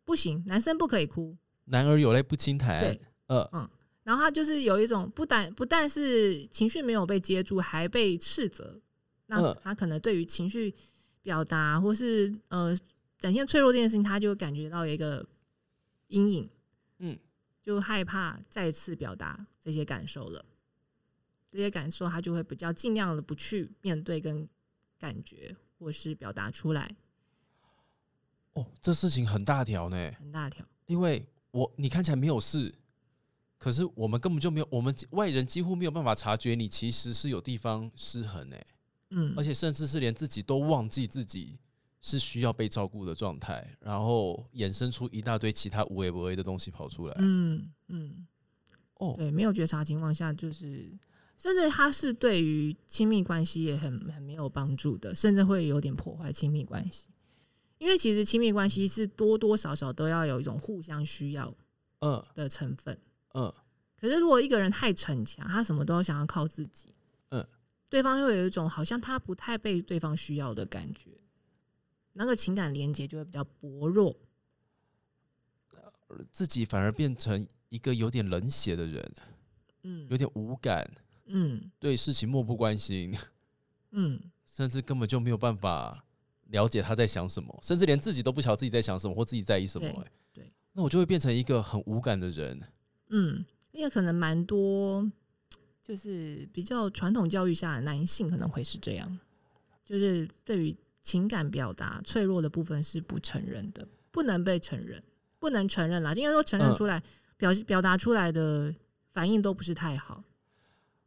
[0.04, 1.36] 不行，男生不可以哭。
[1.66, 3.00] 男儿有泪不轻弹对。
[3.26, 3.70] 嗯嗯，
[4.04, 8.80] 然后他就是有一种不但不但是情绪没有被接住，还被斥责。
[9.26, 10.74] 那嗯他可能对于情绪
[11.22, 12.74] 表达或是呃
[13.18, 15.24] 展现脆弱这件事情，他就感觉到有一个
[16.06, 16.48] 阴影，
[17.00, 17.18] 嗯，
[17.62, 20.42] 就害怕再次表达这些感受了。
[21.50, 24.48] 这些感受，他就会比较尽量的不去面对跟
[24.98, 26.96] 感觉，或是表达出来，
[28.52, 30.66] 哦，这事情很大条呢，很大条。
[30.86, 32.74] 因为我你看起来没有事，
[33.58, 38.56] 可是我们根本就没有，我们外人几乎没有办法察觉你其实是有地方失衡呢，
[39.10, 41.58] 嗯而，且甚至是连自己都忘记自己
[42.00, 47.14] 是需要被照顾的状态，然后衍生出一大堆其他无为不为的东西跑出来。
[47.18, 48.26] 嗯嗯，
[48.94, 50.90] 哦，对，没有觉察情况下，就是
[51.38, 57.08] 甚至他是对于亲密关系也很很没有帮助的，甚至会有点破坏亲密关系。
[57.78, 61.56] 因为其实亲密关系是多多少少都要有一种互相需要
[62.00, 62.98] 嗯的成分。
[63.34, 63.54] 嗯，
[63.96, 66.92] 可是如果一个人太逞强，他什么都想要靠自己，
[67.30, 67.46] 嗯，
[67.88, 71.20] 对方会有一种好像他不太被对方需要的感觉，
[72.14, 74.16] 那个情感连接就会比较薄弱。
[76.32, 79.14] 自己反而变成一个有点冷血的人，
[79.84, 80.90] 嗯有点无感，
[81.28, 83.14] 嗯对事情漠不关心，
[83.92, 86.04] 嗯，甚至根本就没有办法
[86.46, 89.88] 了解他在想什么，甚至连自己都不晓得自己在想什么或自己在意什么、
[90.32, 92.60] 对那我就会变成一个很无感的人。
[93.08, 95.10] 嗯，因为可能蛮多，
[95.82, 99.18] 就是比较传统教育下的男性可能会是这样，
[99.84, 105.02] 就是对于情感表达脆弱的部分是不承认的，不能被承认，
[105.38, 106.12] 不能承认啦。
[106.14, 107.02] 应该说承认嗯出来，
[107.36, 108.72] 表表达出来的
[109.12, 110.22] 反应都不是太好。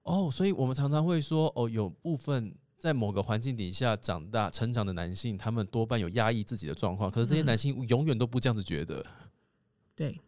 [0.03, 9.05] 哦，所以我们常常会说，哦，有部分在某个环境底下长大、成长的男性，他们多半有压抑自己的状况，可是这些嗯男性永远都不这样子觉得，
[9.95, 10.19] 对，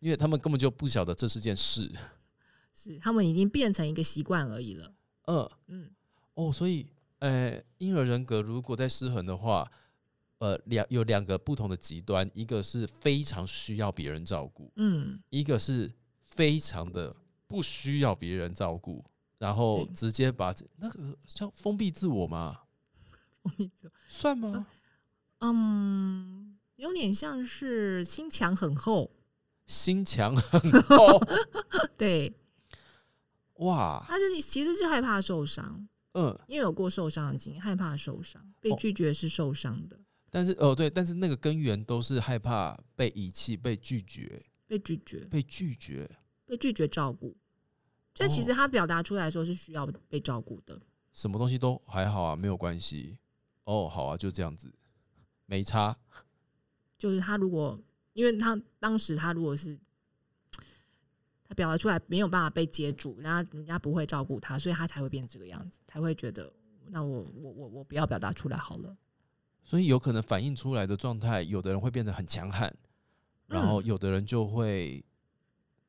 [0.00, 1.90] 因为他们根本就不晓得这是件事。
[2.72, 4.94] 是他们已经变成一个习惯而已了。
[5.26, 5.90] 嗯，嗯，
[6.34, 6.86] 哦，所以，
[7.18, 9.68] 呃，婴儿人格如果在失衡的话，
[10.38, 15.90] 呃，两有两个不同的极端，一个是非常需要别人照顾，嗯，一个是
[16.36, 17.12] 非常的
[17.48, 19.04] 不需要别人照顾，
[19.38, 22.60] 然后直接把那个叫封闭自我吗？
[24.08, 24.66] 算吗？
[25.40, 29.10] 嗯，有点像是心墙很厚。
[29.66, 31.20] 心墙很厚，
[31.98, 32.32] 对，
[33.54, 35.86] 哇，他就是其实是害怕受伤。
[36.14, 46.08] 嗯，因为有过受伤的经验，害怕受伤，被哦拒绝是受伤的，但是哦对，但是那个根源都是害怕被遗弃、被拒绝、被拒绝，被拒绝。
[46.48, 47.36] 被拒绝照顾。
[48.14, 50.80] 所以其实他表达出来的时候是需要被照顾的。
[51.12, 53.16] 什么东西都还好啊，没有关系。
[53.64, 54.72] 哦，好啊，就这样子，
[55.46, 55.96] 没差。
[56.98, 57.78] 就是他如果，
[58.14, 59.78] 因为他当时他如果是
[61.48, 66.52] 他表达出来没有办法被接住，然后人家不会照顾他，所以他才会变这个样子，才会觉得
[66.86, 68.96] 那我我我我不要表达出来好了。
[69.62, 72.74] 所以有可能反映出来的状态，有的人会变得很强悍，
[73.46, 75.04] 然后嗯有的人就会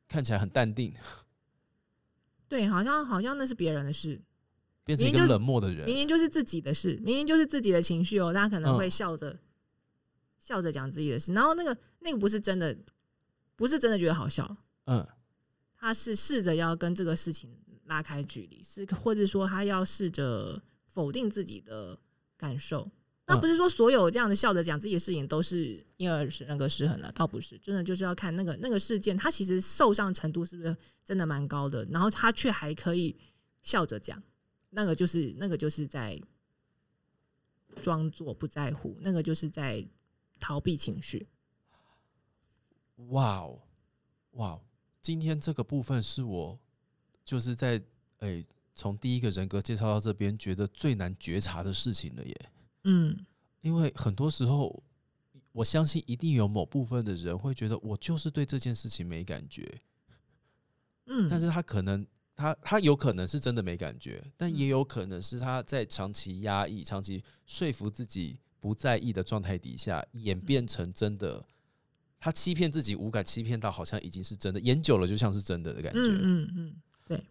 [0.09, 0.93] 看起来很淡定，
[2.49, 4.19] 对，好像好像那是别人的事，
[4.83, 5.85] 变成一个冷漠的人。
[5.85, 5.95] 明。
[5.95, 9.39] 明就是自己的事，明明就是自己的情绪哦，大家可能会嗯笑着、
[10.39, 12.75] 笑着讲自己的事，然后那个那个不是真的，
[13.55, 15.07] 不是真的觉得好笑，嗯，
[15.77, 21.95] 他是试着要跟这个事情拉开距离，是或者说他要试着否定自己的
[22.35, 22.89] 感受。
[23.29, 30.75] 那嗯不是说所有这样的笑着讲自己的事情都是婴儿人格失衡了，倒不是，真的就是要看那个那个事件，他其实受伤程度是不是
[31.05, 33.15] 真的蛮高的，然后他却还可以
[33.61, 34.21] 笑着讲，
[34.71, 36.19] 那个就是那个就是在
[37.83, 39.87] 装作不在乎，那个就是在
[40.39, 41.27] 逃避情绪。
[43.09, 43.61] 哇哦，
[44.31, 44.61] 哇哦，
[45.01, 46.59] 今天这个部分是我
[47.23, 47.79] 就是在
[48.21, 52.51] 诶从第一个人格介绍到这边，觉得最难觉察的事情了耶。
[52.83, 53.25] 嗯
[53.61, 54.81] 因为很多时候，
[55.51, 59.81] 我相信一定有某部分的人会觉得我就是对这件事情没感觉，
[61.07, 62.05] 嗯，但是他可能
[62.35, 71.45] 他他有可能是真的没感觉，但嗯也有可能是他在长期压抑、长期说服自己不在意的状态底下，演变成真的。
[72.21, 75.99] 他欺骗自己无感，欺骗到好像已经是真的，演久了就像是真的的感觉。
[76.01, 77.25] 嗯嗯嗯，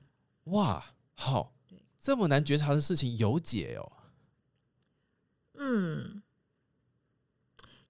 [0.44, 0.82] 哇，
[1.14, 3.92] 好对，这么难觉察的事情有解哦。
[5.58, 6.22] 嗯，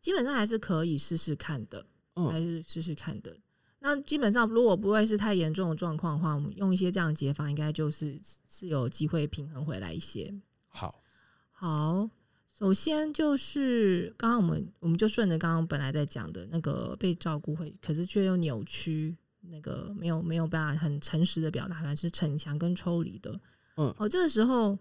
[0.01, 3.37] 基本上还是可以试试看的，还嗯，是试试看的。
[3.81, 10.35] 那基本上，如果不会是太严重的状况的话，我们用一些这样的解法，应该就是是有机会平衡回来一些。
[10.66, 11.01] 好，
[11.53, 12.11] 好，
[12.59, 23.31] 首先就是刚刚我们我们就顺着刚刚本来在讲的那个被照顾会，可是却又扭曲，那个没有没有办法很诚实的表达，还是逞强跟抽离的。
[23.77, 24.77] 嗯哦，这个时候，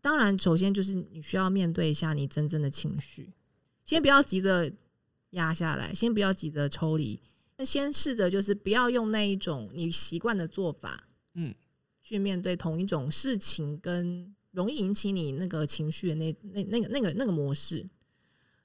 [0.00, 3.32] 当然首先就是你需要面对一下你真正的情绪，
[3.84, 4.72] 先不要急着
[5.30, 7.20] 压下来，先不要急着抽离，
[7.56, 11.54] 那先试着就是不要用那一种你习惯的做法，嗯，
[12.00, 17.88] 去面对同一种事情跟容易引起你那个情绪的那那那个那个那个模式，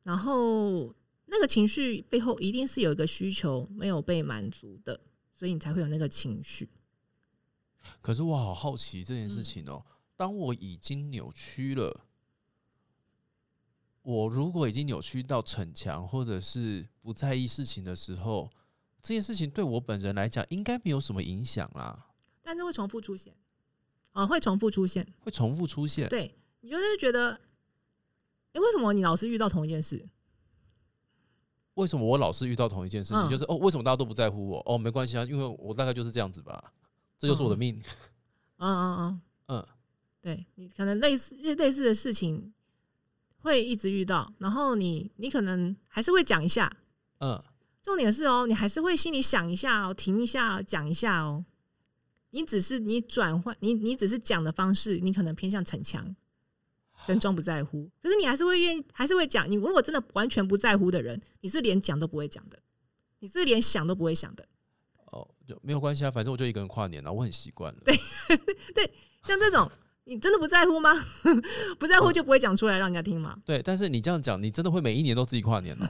[0.03, 0.93] 然后
[1.25, 4.99] 那个情绪背后一定是有一个需求没有被满足的，
[5.33, 6.69] 所以你才会有那个情绪。
[7.99, 9.83] 可是我好好奇这件事嗯情哦、
[10.21, 12.05] 当我已经扭曲了，
[14.03, 18.47] 我如果已经扭曲到逞强或者是不在意事情的时候，
[19.01, 22.11] 这件事情对我本人来讲应该没有什么影响啦，
[22.43, 23.35] 但是会重复出现，
[24.11, 25.11] 啊、会重复出现。
[25.21, 26.07] 会重复出现。
[26.07, 27.31] 对你就是觉得，
[28.53, 30.07] 哎、为什么你老是遇到同一件事？
[31.73, 33.23] 为什么我老是遇到同一件事情？
[33.23, 34.61] 嗯就是哦，为什么大家都不在乎我？
[34.67, 36.71] 哦，没关系啊，因为我大概就是这样子吧，
[37.17, 37.81] 这就是我的命。
[38.57, 39.67] 嗯 嗯嗯，嗯，
[40.21, 42.53] 对你可能类似类似的事情
[43.37, 46.71] 会一直遇到，然后你你可能还是会讲一下。
[47.19, 47.43] 嗯，
[47.81, 51.43] 重点是哦，你还是会心里想一下哦，停一下哦，讲一下哦。
[52.29, 56.15] 你只是你转换你你只是讲的方式，你可能偏向逞强
[57.05, 59.49] 跟装不在乎，可是你还是会愿意，还是会讲。
[59.49, 62.57] 你如果真的完全不在乎的人，你是连讲都不会讲的，
[63.19, 64.47] 你是连想都不会想的。
[65.07, 67.81] 哦，就没有关系啊，反正我就一个人跨年了，我很习惯了。
[67.83, 67.95] 对
[68.73, 68.89] 对
[69.23, 69.69] 像这种，
[70.11, 70.91] 你真的不在乎吗？
[71.79, 73.41] 不在乎就不会讲出来让人家听吗。
[73.45, 75.87] 对，但是你这样讲，你真的会每一年都自己跨年哦。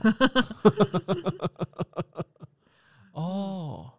[3.10, 3.92] 哦，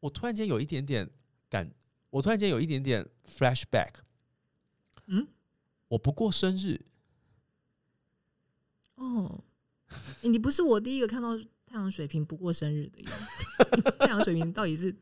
[0.00, 1.08] 我突然间有一点点
[1.48, 1.70] 感，
[2.10, 4.00] 我突然间有一点点 flashback。
[5.06, 5.28] 嗯，
[5.86, 6.80] 我不过生日，
[8.96, 9.44] 哦，
[10.22, 13.06] 欸你不是我第一个看到太阳水瓶不过生日的耶。
[14.00, 14.92] 太阳水瓶到底是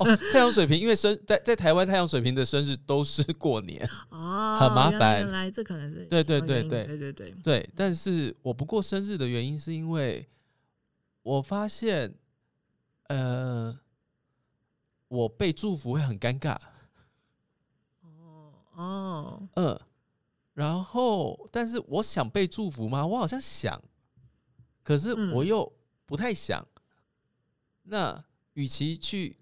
[0.00, 7.70] 哦，太阳水瓶，因为生在在台湾，太阳水瓶的生日都是过年，哦，很麻烦原来这可能是对对对对对对对，对。
[7.74, 10.28] 但是我不过生日的原因是因为
[11.22, 12.14] 我发现，
[13.08, 13.78] 呃，
[15.08, 16.56] 我被祝福会很尴尬。
[18.02, 19.80] 哦哦，嗯，
[20.54, 23.06] 然后，但是我想被祝福吗？
[23.06, 23.82] 我好像想，
[24.82, 25.70] 可是嗯我又
[26.04, 26.66] 不太想。
[27.88, 28.24] 那
[28.54, 29.36] 与其去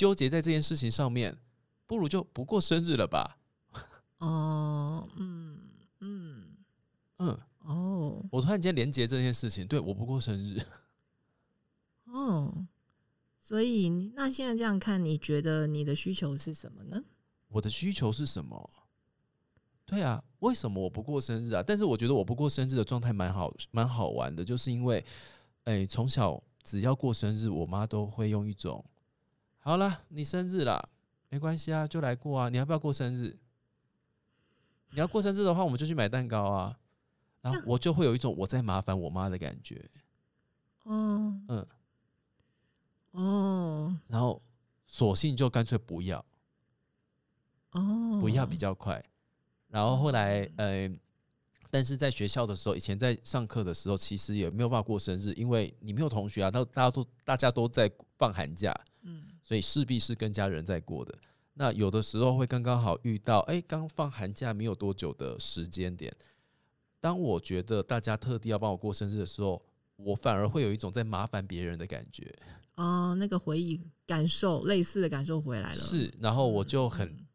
[0.00, 1.36] 纠结在这件事情上面，
[1.86, 3.36] 不如就不过生日了吧。
[4.16, 5.60] 哦，嗯
[5.98, 6.56] 嗯，
[7.18, 10.58] 嗯，哦我突然间连接这件事情，对我不过生日，
[12.06, 12.66] 哦，
[13.42, 17.04] 所以那现在这样看，你觉得你的需求是什么呢？
[17.48, 18.70] 我的需求是什么？
[19.84, 21.62] 对啊，为什么我不过生日啊？
[21.62, 25.04] 但是我觉得我不过生日的状态蛮好，蛮好玩的，就是因为，
[25.64, 28.82] 哎、从小只要过生日，我妈都会用一种，
[29.60, 30.82] 好了，你生日啦，
[31.28, 33.36] 没关系啊，就来过啊，你要不要过生日？
[34.90, 36.76] 你要过生日的话，我们就去买蛋糕啊。
[37.42, 39.88] 然后我就会有一种我在麻烦我妈的感觉，
[40.84, 41.66] 哦，嗯，
[43.12, 43.96] 哦。
[44.08, 44.42] 然后
[44.86, 46.22] 索性就干脆不要，
[47.70, 49.02] 哦，不要比较快。
[49.68, 50.90] 然后后来，呃，
[51.70, 61.12] 但是在学校的时候，以前在上课的时候，其实也没有办法过生日，因为你没有同学啊，都大家都大家都在放寒假，嗯所以势必是跟家人在过的。
[61.54, 66.14] 那有的时候会刚刚好遇到，哎、刚放寒假没有多久的时间点，
[67.00, 69.60] 当我觉得大家特地要帮我过生日的时候，
[69.96, 72.32] 我反而会有一种在麻烦别人的感觉，
[72.76, 77.26] 哦，那个回忆感受类似的感受回来了，是，然后我就很嗯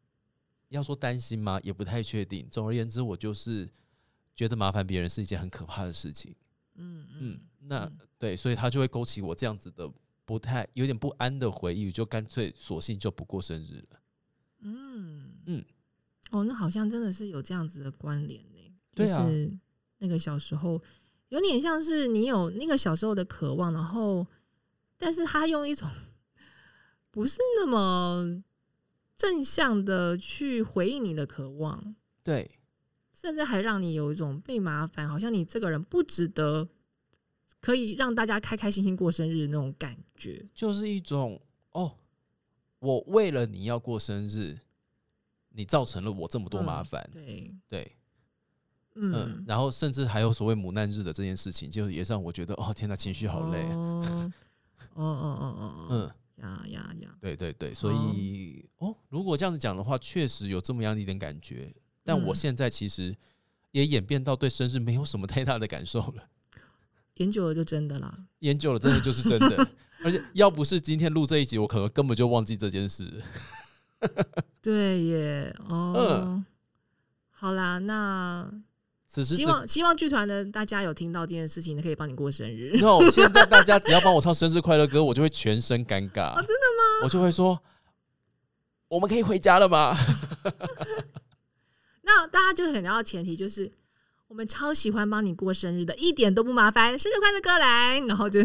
[0.70, 1.60] 要说担心吗？
[1.62, 2.48] 也不太确定。
[2.50, 3.68] 总而言之，我就是
[4.34, 6.34] 觉得麻烦别人是一件很可怕的事情。
[6.76, 9.92] 嗯嗯嗯，，那、嗯对，所以他就会勾起我这样子的
[10.26, 14.00] 不太有点不安的回忆，就干脆索性就不过生日了。
[14.60, 15.64] 嗯嗯，
[16.32, 18.58] 哦，那好像真的是有这样子的关联呢。
[18.94, 19.58] 对啊就是
[19.98, 20.82] 那个小时候
[21.28, 24.26] 有点像是你有那个小时候的渴望，然后
[24.98, 25.88] 但是他用一种
[27.12, 28.42] 不是那么
[29.16, 32.50] 正向的去回应你的渴望，对，
[33.12, 36.68] 甚至还让你有一种被麻烦，好像你这个人不值得
[37.60, 40.46] 可以让大家开开心心过生日的那种感觉。
[40.54, 41.40] 就是一种
[41.72, 41.96] 哦，
[42.78, 44.56] 我为了你要过生日，
[45.50, 47.10] 你造成了我这么多麻嗯烦。
[47.12, 47.96] 对，对，
[48.94, 53.74] 嗯嗯，，然后甚至还有所谓母难日的这件事情，就也让我觉得哦天哪，情绪好累啊。
[53.74, 54.32] 哦
[54.94, 61.70] 哦哦哦哦，嗯，呀呀呀，对对对，所以哦，如果这样子讲的话，确实有这么样的一点感觉。
[62.02, 63.14] 但我嗯现在其实
[63.72, 66.30] 也演变到对生日没有什么太大的感受了。
[67.16, 68.12] 研究了就真的啦。
[68.40, 69.68] 研究了，真的就是真的。
[70.04, 73.10] 而且要不是今天录这一集，我可能根本就忘记这件事。
[74.60, 76.44] 对耶，哦，嗯
[77.30, 78.46] 好啦，那
[79.08, 82.78] 此时此希望希望剧团的大家有听到这件事情，可以帮你过生日。
[82.78, 86.32] no， 现在大家只要帮我唱生日快乐歌，我就会全身尴尬。
[86.32, 87.04] 哦真的吗？
[87.04, 87.58] 我就会说，
[88.88, 89.96] 我们可以回家了吗？
[92.02, 93.72] 那大家就很要前提就是。
[94.36, 98.40] 我们超喜欢帮你过生日的，一点都不麻烦，生日快乐歌来，然后就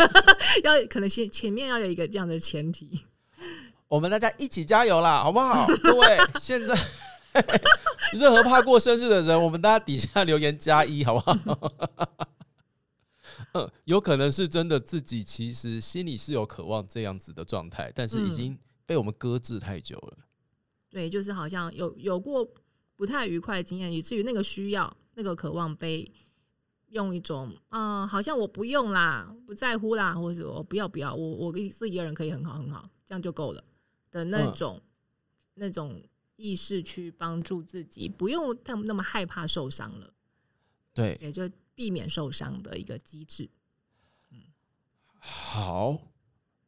[0.64, 3.02] 要可能先前面要有一个这样的前提，
[3.86, 5.66] 我们大家一起加油啦，好不好？
[5.84, 6.74] 各位，现在
[8.16, 11.36] 任何怕过生日的人，我们大家底下留言加一，好不好？
[13.52, 20.16] 嗯，有可能是真的自己其实心里是有渴望这样子的状态，但是已嗯经被我们搁置太久了。
[20.88, 22.48] 对，就是好像有有过
[22.96, 26.10] 不太愉快的经验，以至于那个需要、那个渴望被
[26.88, 33.64] 用一种啊、呃好像我不用啦，不在乎啦，或者我不要不要，我我自己一个人可以很好很好，这样就够了
[34.10, 34.80] 的那嗯种、
[35.54, 36.02] 那种
[36.36, 40.12] 意识去帮助自己，不用那么那么害怕受伤了，
[40.92, 43.48] 对，也就避免受伤的一个机制。
[45.18, 45.98] 好，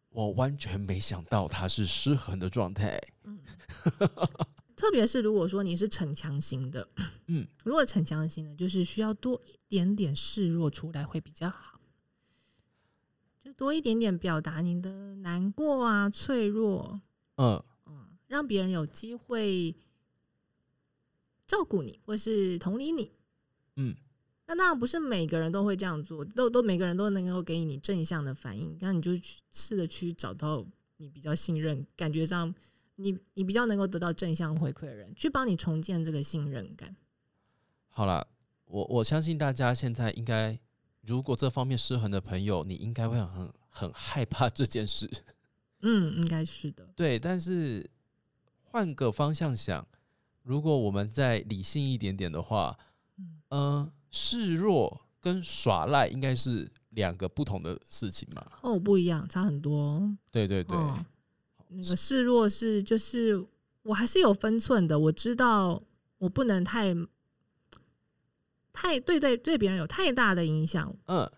[0.08, 2.98] 我完全没想到他是失衡的状态。
[4.78, 6.88] 特别是如果说你是逞强型的，
[7.26, 11.80] 嗯， 如果逞强型的，就是需要多一点点示弱出来会比较好，
[13.42, 17.00] 就多一点点表达你的难过啊、脆弱，
[17.38, 19.74] 嗯，嗯，让别人有机会
[21.44, 23.10] 照顾你或是同理你。
[23.74, 23.96] 嗯，
[24.46, 30.64] 那当然不是每个人都会这样做，都都每个人都能够给你正向的反应，那你就去试着去找到
[30.98, 32.54] 你比较信任、感觉上
[33.00, 36.96] 你你比较能够得到正向回馈的人，去帮你重建这个信任感。
[37.88, 38.26] 好了，
[38.64, 40.58] 我我相信大家现在应该，
[41.02, 45.08] 如果这方面失衡的朋友，你应该会很很害怕这件事。
[45.82, 46.88] 嗯，应该是的。
[46.96, 47.88] 对，但是
[48.62, 49.86] 换个方向想，
[50.42, 52.76] 如果我们再理性一点点的话，
[53.16, 58.44] 嗯嗯、示弱跟耍赖应该是两个不同的事情嘛。
[58.62, 60.18] 哦，不一样，差很多哦。
[60.32, 61.06] 对对对，哦
[61.68, 63.44] 那个示弱是就是
[63.82, 65.82] 我还是有分寸的，我知道
[66.18, 66.94] 我不能太
[68.72, 71.30] 太对对对别人有太大的影响，嗯，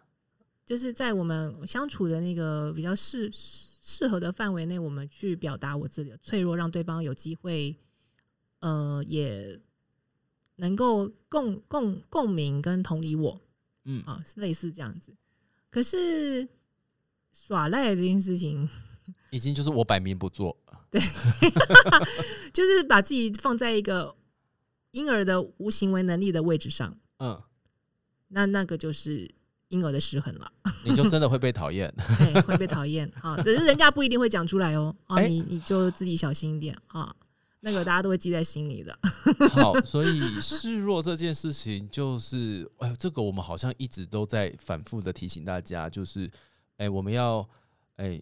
[0.66, 7.74] 就是在我们相处的那个比较适适合的范围内，我们去表达我自己的脆弱，让对方有机会，
[8.60, 9.60] 呃，也
[10.56, 13.40] 能够共共共鸣跟同理我，
[13.84, 15.16] 嗯啊，是类似这样子。
[15.70, 16.46] 可是
[17.32, 18.68] 耍赖这件事情，
[19.30, 20.56] 已经就是我摆明不做。
[20.90, 21.00] 对
[22.52, 24.16] 就是把自己放在一个
[24.90, 27.40] 婴儿的无行为能力的位置上，嗯，
[28.28, 29.32] 那那个就是
[29.68, 30.52] 婴儿的失衡了。
[30.84, 31.92] 你就真的会被讨厌。
[32.18, 33.36] 对，会被讨厌啊！
[33.36, 37.14] 可是人家不一定会讲出来哦，啊，哎你你就自己小心一点啊，
[37.60, 38.98] 那个大家都会记在心里的。
[39.50, 46.28] 好，所以示弱这件事情，就是哎呦，这个我们好像一直都在反复的提醒大家，就是
[46.78, 47.48] 哎，我们要
[47.94, 48.20] 哎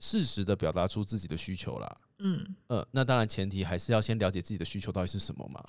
[0.00, 1.96] 适时的表达出自己的需求啦。
[2.18, 5.64] 嗯呃，那当然前提还是要先了解自己的需求到底是什么嘛。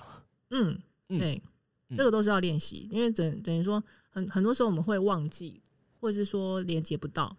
[0.50, 0.76] 嗯，
[1.08, 1.42] 嗯对，
[1.88, 5.62] 嗯这个都是要练习，因为等等于说很很多时候我们会忘记，
[6.00, 7.36] 或者是说连接不到。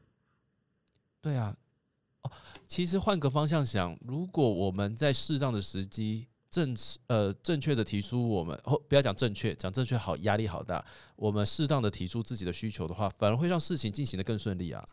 [1.22, 1.56] 对啊，
[2.22, 2.32] 哦，
[2.68, 6.76] 其实换个方向想，如果我们在适当的时机正
[7.08, 10.86] 呃正确的提出我们，哦，不要讲正确，讲正确好压力好大。
[11.16, 14.86] 我们适当的提出自己的需求的话，反而会让事情进行的更顺利啊。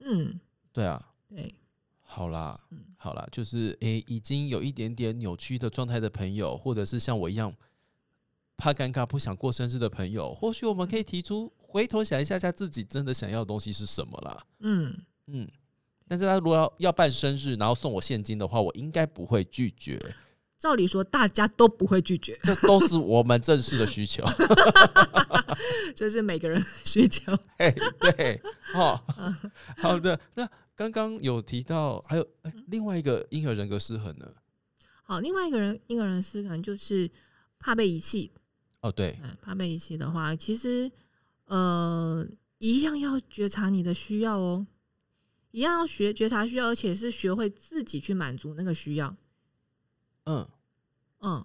[0.00, 0.40] 嗯，
[0.74, 1.54] 对啊，对，
[2.02, 7.54] 好啦嗯，好啦，就是诶、已经有一点点扭曲的状态的朋友，或者是像我一样
[8.56, 14.36] 怕尴尬不想过生日的朋友，或许我们可以提出回头想一下下自己真的想要的东西是什么啦。
[14.60, 14.96] 嗯，
[15.28, 15.48] 嗯，
[16.08, 19.96] 但是他如果要要办生日，然后送我现金的话，我应该不会拒绝，
[20.58, 24.24] 照理说大家都不会拒绝，这都是我们正式的需求。
[25.94, 27.32] 这是每个人的需求。
[27.58, 28.40] 嘿，对，
[28.74, 29.00] 哦，
[29.78, 30.18] 好的。
[30.34, 34.32] 那刚刚有提到，还有、哎另外一个婴儿人格失衡呢？
[35.02, 37.10] 好，另外一个人婴儿人是可能就是
[37.58, 38.32] 怕被遗弃，
[38.80, 40.90] 哦，对，嗯，怕被遗弃的话，其实
[41.44, 42.26] 呃，
[42.58, 44.66] 一样要觉察你的需要哦，
[45.50, 49.14] 一样要学觉察需要，而且是学会自己去满足那个需要。
[50.24, 50.48] 嗯，
[51.20, 51.44] 嗯，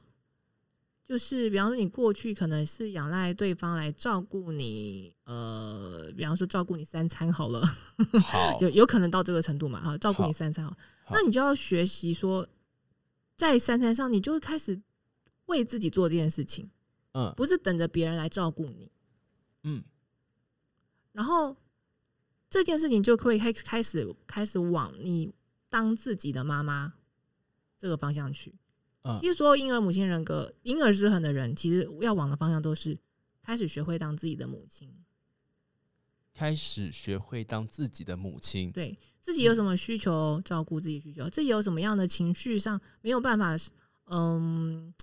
[1.10, 7.66] 就是比方说你过去可能是仰赖对方来照顾你，呃，比方说照顾你三餐好了，
[8.22, 9.82] 好，有有可能到这个程度嘛？
[9.82, 10.70] 哈，照顾你三餐好，
[11.06, 12.48] 好那你就要学习说，
[13.36, 14.80] 在三餐上，你就会开始
[15.48, 16.70] 为自己做这件事情，
[17.14, 18.92] 嗯不是等着别人来照顾你。
[19.64, 19.84] 嗯
[21.12, 21.58] 然后
[22.52, 25.34] 这件事情就会开开始开始往你
[25.70, 26.94] 当自己的妈妈
[27.80, 28.54] 这个方向去。
[29.04, 32.98] 嗯其实所有婴儿母亲人格、婴儿失衡的人，其实要往的方向都是
[33.42, 34.94] 开始学会当自己的母亲，
[36.34, 38.72] 开始学会当自己的母亲。
[38.72, 43.56] 对自己有什么需求，照顾自己需求，自己有什么样的情绪上没有办法，
[44.08, 44.94] 嗯，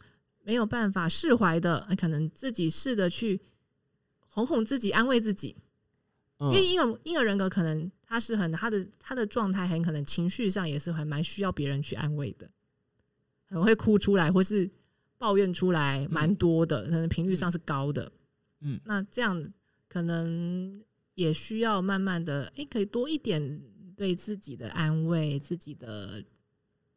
[0.43, 3.41] 没有办法释怀的，可能自己试着去
[4.29, 5.57] 哄哄自己，安慰自己。
[6.39, 12.51] 嗯因为婴儿婴儿人格可能他是很他的他的状态很可能情绪上也是还蛮需要别人去安慰的，
[13.49, 14.69] 很会哭出来或是
[15.19, 18.11] 抱怨出来蛮多的，可能频率上是高的。
[18.61, 19.53] 嗯那这样
[19.89, 20.83] 可能
[21.15, 23.63] 也需要慢慢的，诶，可以多一点
[23.97, 26.23] 对自己的安慰、自己的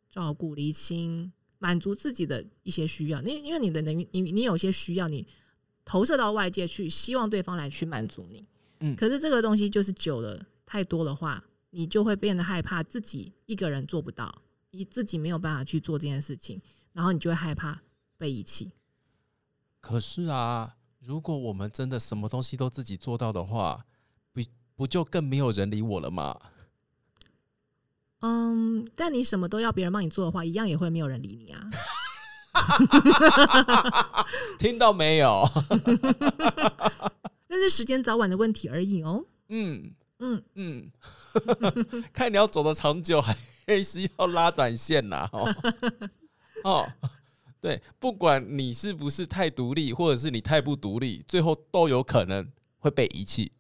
[0.09, 3.21] 照顾、厘清，满足自己的一些需要。
[3.21, 5.25] 因为因为你的能你你有些需要，你
[5.85, 8.45] 投射到外界去，希望对方来去满足你。
[8.81, 14.41] 嗯可是这个东西就是久了太多的话，你就会变得害怕自己一个人做不到，
[14.71, 16.61] 你自己没有办法去做这件事情，
[16.93, 17.81] 然后你就会害怕
[18.17, 18.71] 被遗弃。
[19.79, 23.85] 可是啊，如果我们真的什么东西都自己做到的话，
[24.33, 24.41] 不
[24.75, 26.39] 不就更没有人理我了吗？
[28.21, 31.69] 嗯，但你什么都要别人帮你做的话，一样也会没有人理你啊。
[34.59, 35.47] 听到没有？
[37.47, 39.25] 那是时间早晚的问题而已哦。
[39.47, 40.91] 嗯嗯，嗯，
[42.11, 43.33] 看你要走的长久，还
[43.83, 45.55] 是要拉短线啦、 哦
[46.63, 46.91] 哦，
[47.61, 53.51] 对，不管你是不是太独立，或者是你太不独立，最后都有可能会被遗弃。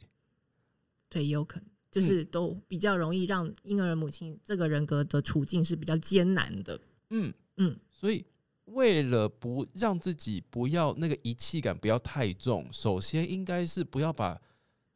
[1.07, 6.79] 对，也有可能，嗯就是都比较容易让婴儿母亲这个人格的处境是比较艰难的。
[7.09, 8.25] 嗯嗯，所以
[8.65, 14.39] 为了不让自己不要那个遗弃感不要太重，首先应该是不要把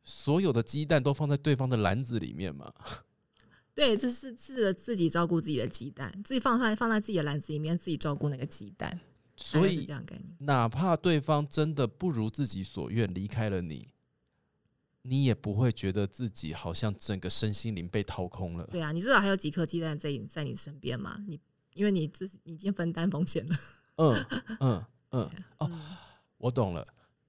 [0.04, 2.72] 所有的鸡蛋都放在对方的篮子里面嘛。
[3.76, 9.00] 对，这是试着自己照顾自己的鸡蛋，自己放在放在自己的篮子里面，自己照顾那个鸡蛋，
[9.36, 10.36] 所以这样概念。
[10.40, 13.88] 哪怕对方真的不如自己所愿离开了你，
[15.02, 18.68] 你也不会觉得自己好像整个身心灵被掏空了。
[18.68, 21.20] 对啊，你至少还有几颗鸡蛋在你在你身边嘛？
[21.28, 21.40] 你
[21.74, 23.56] 因为你自己你已经分担风险了。
[23.98, 24.26] 嗯
[24.60, 25.22] 嗯嗯，
[25.58, 25.82] 哦嗯
[26.38, 26.86] 我懂了。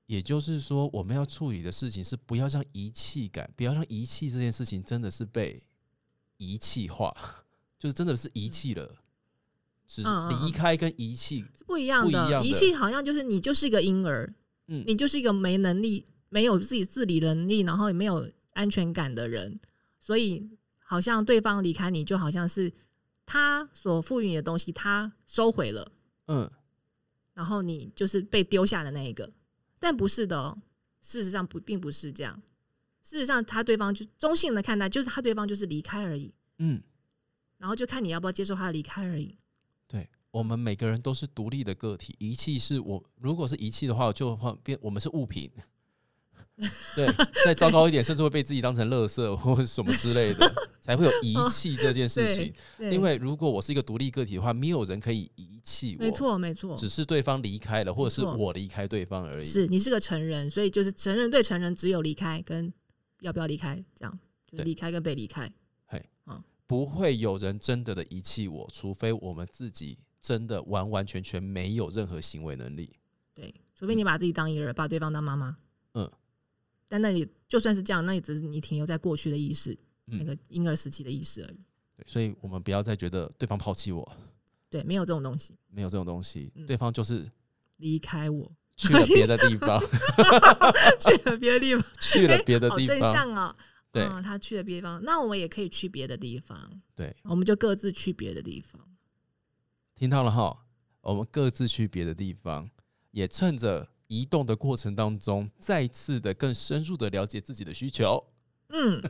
[0.06, 5.58] 也就是说，我们要处理的事情是不要让遗弃感，不要让遗弃这件事情真的是被
[6.36, 7.14] 遗弃化，
[7.78, 8.96] 就是真的是遗弃了，
[9.86, 12.06] 只是离开跟遗弃，是不一样的。
[12.06, 14.32] 不一样的遗弃好像就是你就是一个婴儿，
[14.68, 19.60] 嗯你就是一个没能力、没有自己自理能力，然后也没有安全感的人，
[20.00, 22.72] 所以好像对方离开你，就好像是
[23.26, 25.92] 他所赋予你的东西，他收回了，
[26.28, 26.50] 嗯
[27.34, 29.30] 然后你就是被丢下的那一个。
[29.80, 30.56] 但不是的哦，
[31.02, 32.40] 事实上不并不是这样。
[33.04, 36.82] 事实上，他对方就中性的看待，就是他对方就是离开而已，嗯，
[37.58, 39.36] 然后就看你要不要接受他的离开而已。
[39.86, 45.50] 对，我们每个人都是独立的个体，遗弃是我如果是遗弃的话，就换变我们是物品。
[46.94, 47.06] 对，
[47.44, 52.54] 再糟糕一点，甚至会被自己当成垃圾或者什么之类的， 才会有遗弃这件 事情。
[52.78, 59.44] 对，因为如果我是一个独立个体的话，没有人可以遗弃我，没，错没错，只是对方离开了，或者是我离开对方而已。
[59.44, 62.72] 是你是个成人，所以就是成人对成人只有离开跟
[63.24, 65.50] 要不要离开，这样就是离开跟被离开。
[65.86, 72.96] 嘿，嗯不会有人真的的遗弃我，除非我们自己真的完完全全没有任何行为能力。
[73.34, 75.56] 对，除非你把自己当婴儿，把对方当妈妈。
[75.94, 76.10] 嗯，
[76.88, 79.72] 但那也就算是这样，那也只是你停留在过去的意识，
[80.06, 81.60] 嗯那个婴儿时期的意识而已。
[81.96, 84.16] 对，所以我们不要再觉得对方抛弃我，
[84.70, 87.30] 对，没有这种东西，没有这种东西，嗯对方就是
[87.76, 89.80] 离开我， 去了别的地方，
[90.98, 93.12] 去了别的地方，去了别的地方。
[93.12, 93.54] 向哦。
[93.92, 96.58] 对嗯，他去了别的地方，那我们也可以去别的地方，
[96.96, 98.80] 对，我们就各自去别的地方。
[99.94, 100.66] 听到了哈，
[101.00, 102.68] 我们各自去别的地方，
[103.12, 108.24] 也趁着移动的过程当中，再次的更深入的了解自己的需求。
[108.70, 109.00] 嗯，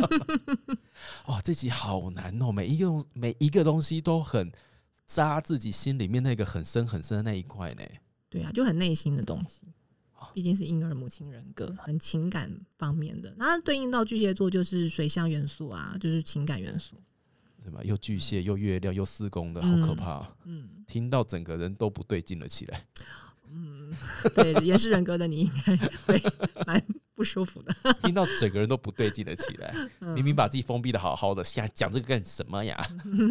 [1.28, 4.52] 哇，这集好难哦，每一个每一个东西都很
[5.06, 7.82] 扎自己心里面那个很深很深的那一块呢。
[8.28, 9.62] 对啊，就很内心的东西。
[10.34, 13.34] 毕竟是婴儿母亲人格，很情感方面的。
[13.36, 16.96] 那对应到巨蟹座就是水象元素啊，就是情感元素。
[17.62, 17.80] 对吧？
[17.82, 22.86] 又巨蟹又月亮又四宫的，好可怕啊、嗯听到整个人都不对劲了起来。
[23.50, 23.92] 嗯，
[24.34, 26.22] 对，也是人格的你应该会
[26.66, 26.82] 蛮
[27.14, 27.74] 不舒服的。
[28.04, 29.74] 听到整个人都不对劲了起来。
[30.00, 32.78] 嗯明明把自己封闭的好好的，现在讲这个干什么呀？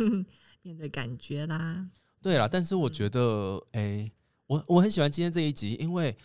[0.64, 1.88] 面对感觉啦，
[2.22, 4.12] 对啦，但是我觉得，哎、
[4.48, 6.16] 我我很喜欢今天这一集，因为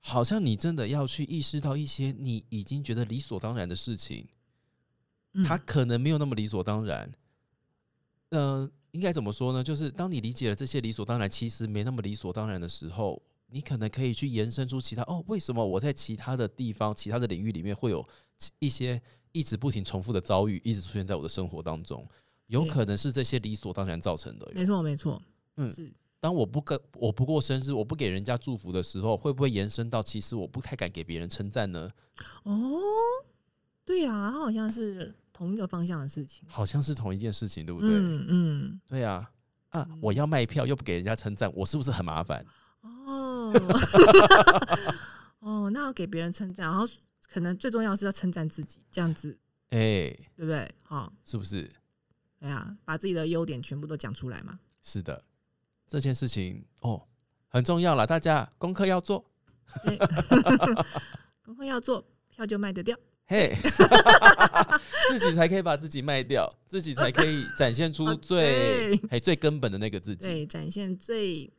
[0.00, 4.28] 好像你真的要去意识到一些你已经觉得理所当然的事情，
[5.32, 7.12] 嗯它可能没有那么理所当然。
[8.30, 9.62] 呃，应该怎么说呢？
[9.62, 18.06] 就是当你理解了这些理所当然，其实没那么理所当然的时候，你可能可以去延伸出其他哦，为什么我在其他的地方、其他的领域里面会有
[18.36, 19.00] 其一些
[19.32, 22.06] 一直不停重复的遭遇，一直出现在我的生活当中？
[22.46, 24.50] 有可能是这些理所当然造成的。
[24.54, 25.20] 没错没错，
[25.56, 25.92] 嗯是
[26.26, 31.88] 当我不跟我不过生日，我不给人家祝福的时候，会不会延伸到其实我不太敢给别人称赞呢？
[32.42, 32.80] 哦，
[33.84, 37.90] 对啊，它好像是同一个方向的事情，好像是同一件事情，对不对？
[37.90, 39.30] 嗯嗯，对啊，
[39.68, 42.44] 啊嗯，我要卖票又不给人家称赞，我是不是很麻烦？
[42.80, 43.52] 哦，
[45.38, 46.84] 哦，那要给别人称赞，然后
[47.28, 49.38] 可能最重要是要称赞自己，这样子
[49.70, 50.74] 哎、对不对？
[50.82, 51.70] 好、是不是？
[52.40, 54.58] 对啊，把自己的优点全部都讲出来嘛。
[54.82, 55.22] 是的，
[55.86, 57.02] 这件事情哦
[57.48, 59.24] 很重要了，大家功课要做。
[59.84, 59.96] 对，
[61.44, 62.96] 功课要做，票就卖得掉。
[63.28, 63.52] 嘿，
[65.10, 70.26] 自己才可以把自己卖掉，自己才可以展现出啊最对嘿最根本的那个自己。
[70.26, 71.52] 对，展现最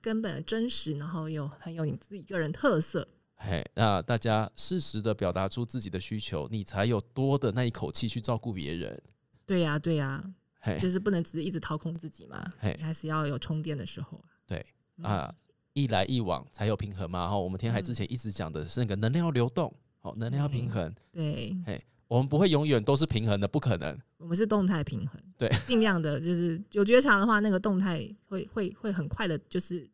[0.00, 3.08] 根本的真实，然后又很有你自己个人特色。
[3.34, 9.02] 嘿，那大家适时的表达出自己的需求，你才有多的那一口气去照顾别人。
[9.44, 10.30] 对呀、对呀、嘿，
[10.78, 14.22] 就是不能只是一直掏空自己嘛，嘿你还是要有充电的时候。
[14.46, 14.64] 对
[14.96, 15.34] 嗯啊，
[15.72, 17.28] 一来一往才有平衡嘛。
[17.28, 20.94] 哈，我们天海之前一直讲的是那个能量要流动，好，能量要平衡。
[21.12, 23.96] 对，嘿我们不会永远都是平衡的，不可能。
[24.16, 29.88] 我们是动态平衡，对，尽量的就是有觉察的话，那个动态会会会很快的，就是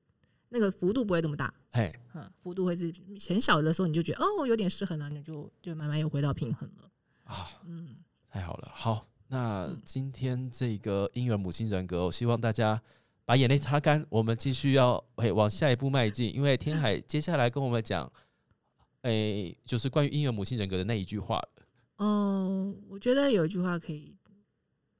[0.48, 2.94] 那个幅度不会这么大，嘿，嗯，幅度会是
[3.28, 6.88] 很小的时候，你就觉得哦有点失衡了，你就就慢慢又回到平衡了。
[7.24, 7.96] 啊，嗯，
[8.30, 8.70] 太好了。
[8.72, 12.80] 好，那嗯今天这个婴儿母亲人格，我希望大家
[13.24, 16.32] 把眼泪擦干，我们继续要嘿往下一步迈进。
[16.34, 18.12] 因为天海接下来跟我们讲，
[19.02, 21.42] 诶、就是关于婴儿母亲人格的那一句话。
[21.96, 24.16] 嗯，我觉得有一句话可以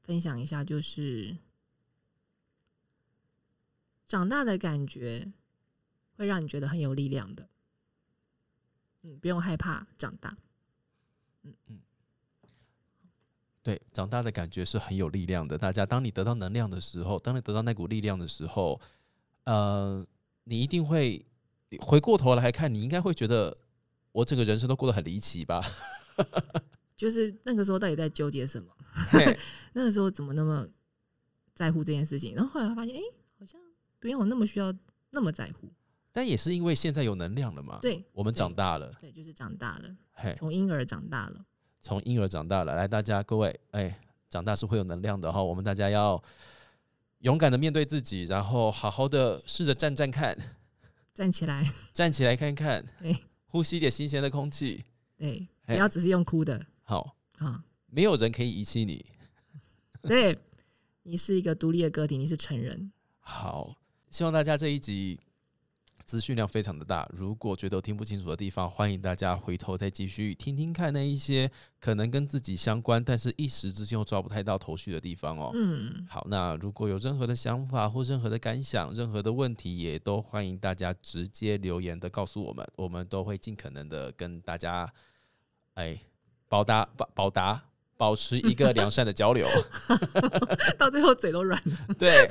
[0.00, 1.36] 分享一下，就是
[4.06, 5.32] 长大的感觉
[6.16, 7.48] 会让你觉得很有力量的。
[9.02, 10.36] 嗯，不用害怕长大。
[13.64, 15.56] 对，长大的感觉是很有力量的。
[15.56, 18.78] 大家，当你得到能量的时候，当你得到那股力量的时候，
[19.44, 20.06] 呃，
[20.44, 21.24] 你一定会
[21.80, 23.56] 回过头来看，你应该会觉得
[24.12, 25.64] 我整个人生都过得很离奇吧？
[26.94, 28.70] 就是那个时候到底在纠结什么？
[29.72, 30.68] 那个时候怎么那么
[31.54, 32.34] 在乎这件事情？
[32.34, 33.00] 然后后来发现，哎、
[33.38, 33.58] 好像
[33.98, 34.72] 不用那么需要
[35.08, 35.72] 那么在乎。
[36.12, 41.44] 但也是因为现在有能量了嘛，对我们长大了，对，就是长大了，从婴儿长大了。
[41.84, 46.20] 从婴儿长大了，来，大家各位，哎，长大是会有能量的哈，我们大家要
[47.18, 50.34] 勇敢的面对自己，然后好好的试着站站看，
[51.12, 51.62] 站起来，
[51.92, 53.14] 站起来看看， 对
[53.48, 54.82] 呼吸一点新鲜的空气，
[55.18, 57.62] 对，不要只是用哭的好，啊。
[57.88, 59.04] 没有人可以遗弃你。
[60.00, 60.38] 对，
[61.02, 62.90] 你是一个独立的个体，你是成人。
[63.20, 63.76] 好，
[64.10, 65.20] 希望大家这一集
[66.06, 71.50] 资讯量非常的大，如果觉得有听不清楚的地方，欢迎大家回头再继续听听看那一些
[71.80, 75.50] 可能跟自己相关，但是一时之间又抓不太到头绪的地方哦。
[75.54, 84.86] 嗯，好，那如果有任何的想法或任何的感想、任何的问题，也都欢迎大家直接留言的告诉我们，我们都会尽可能的跟大家，
[85.74, 85.98] 哎，
[86.48, 87.64] 保答保保答，
[88.04, 89.48] 保持一个良善的交流。
[90.76, 91.74] 到最后嘴都软了。
[91.98, 92.28] 对，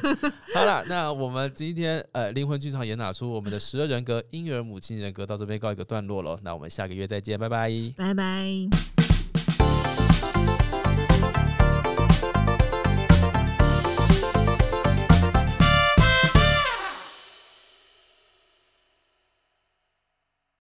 [0.54, 6.38] 好了，那我们今天呃灵魂剧场也拿出我们的十二人格婴儿母亲人格，到这边告一个段落了。
[6.44, 7.72] 那我们下个月再见，拜拜。
[7.98, 9.03] 拜拜。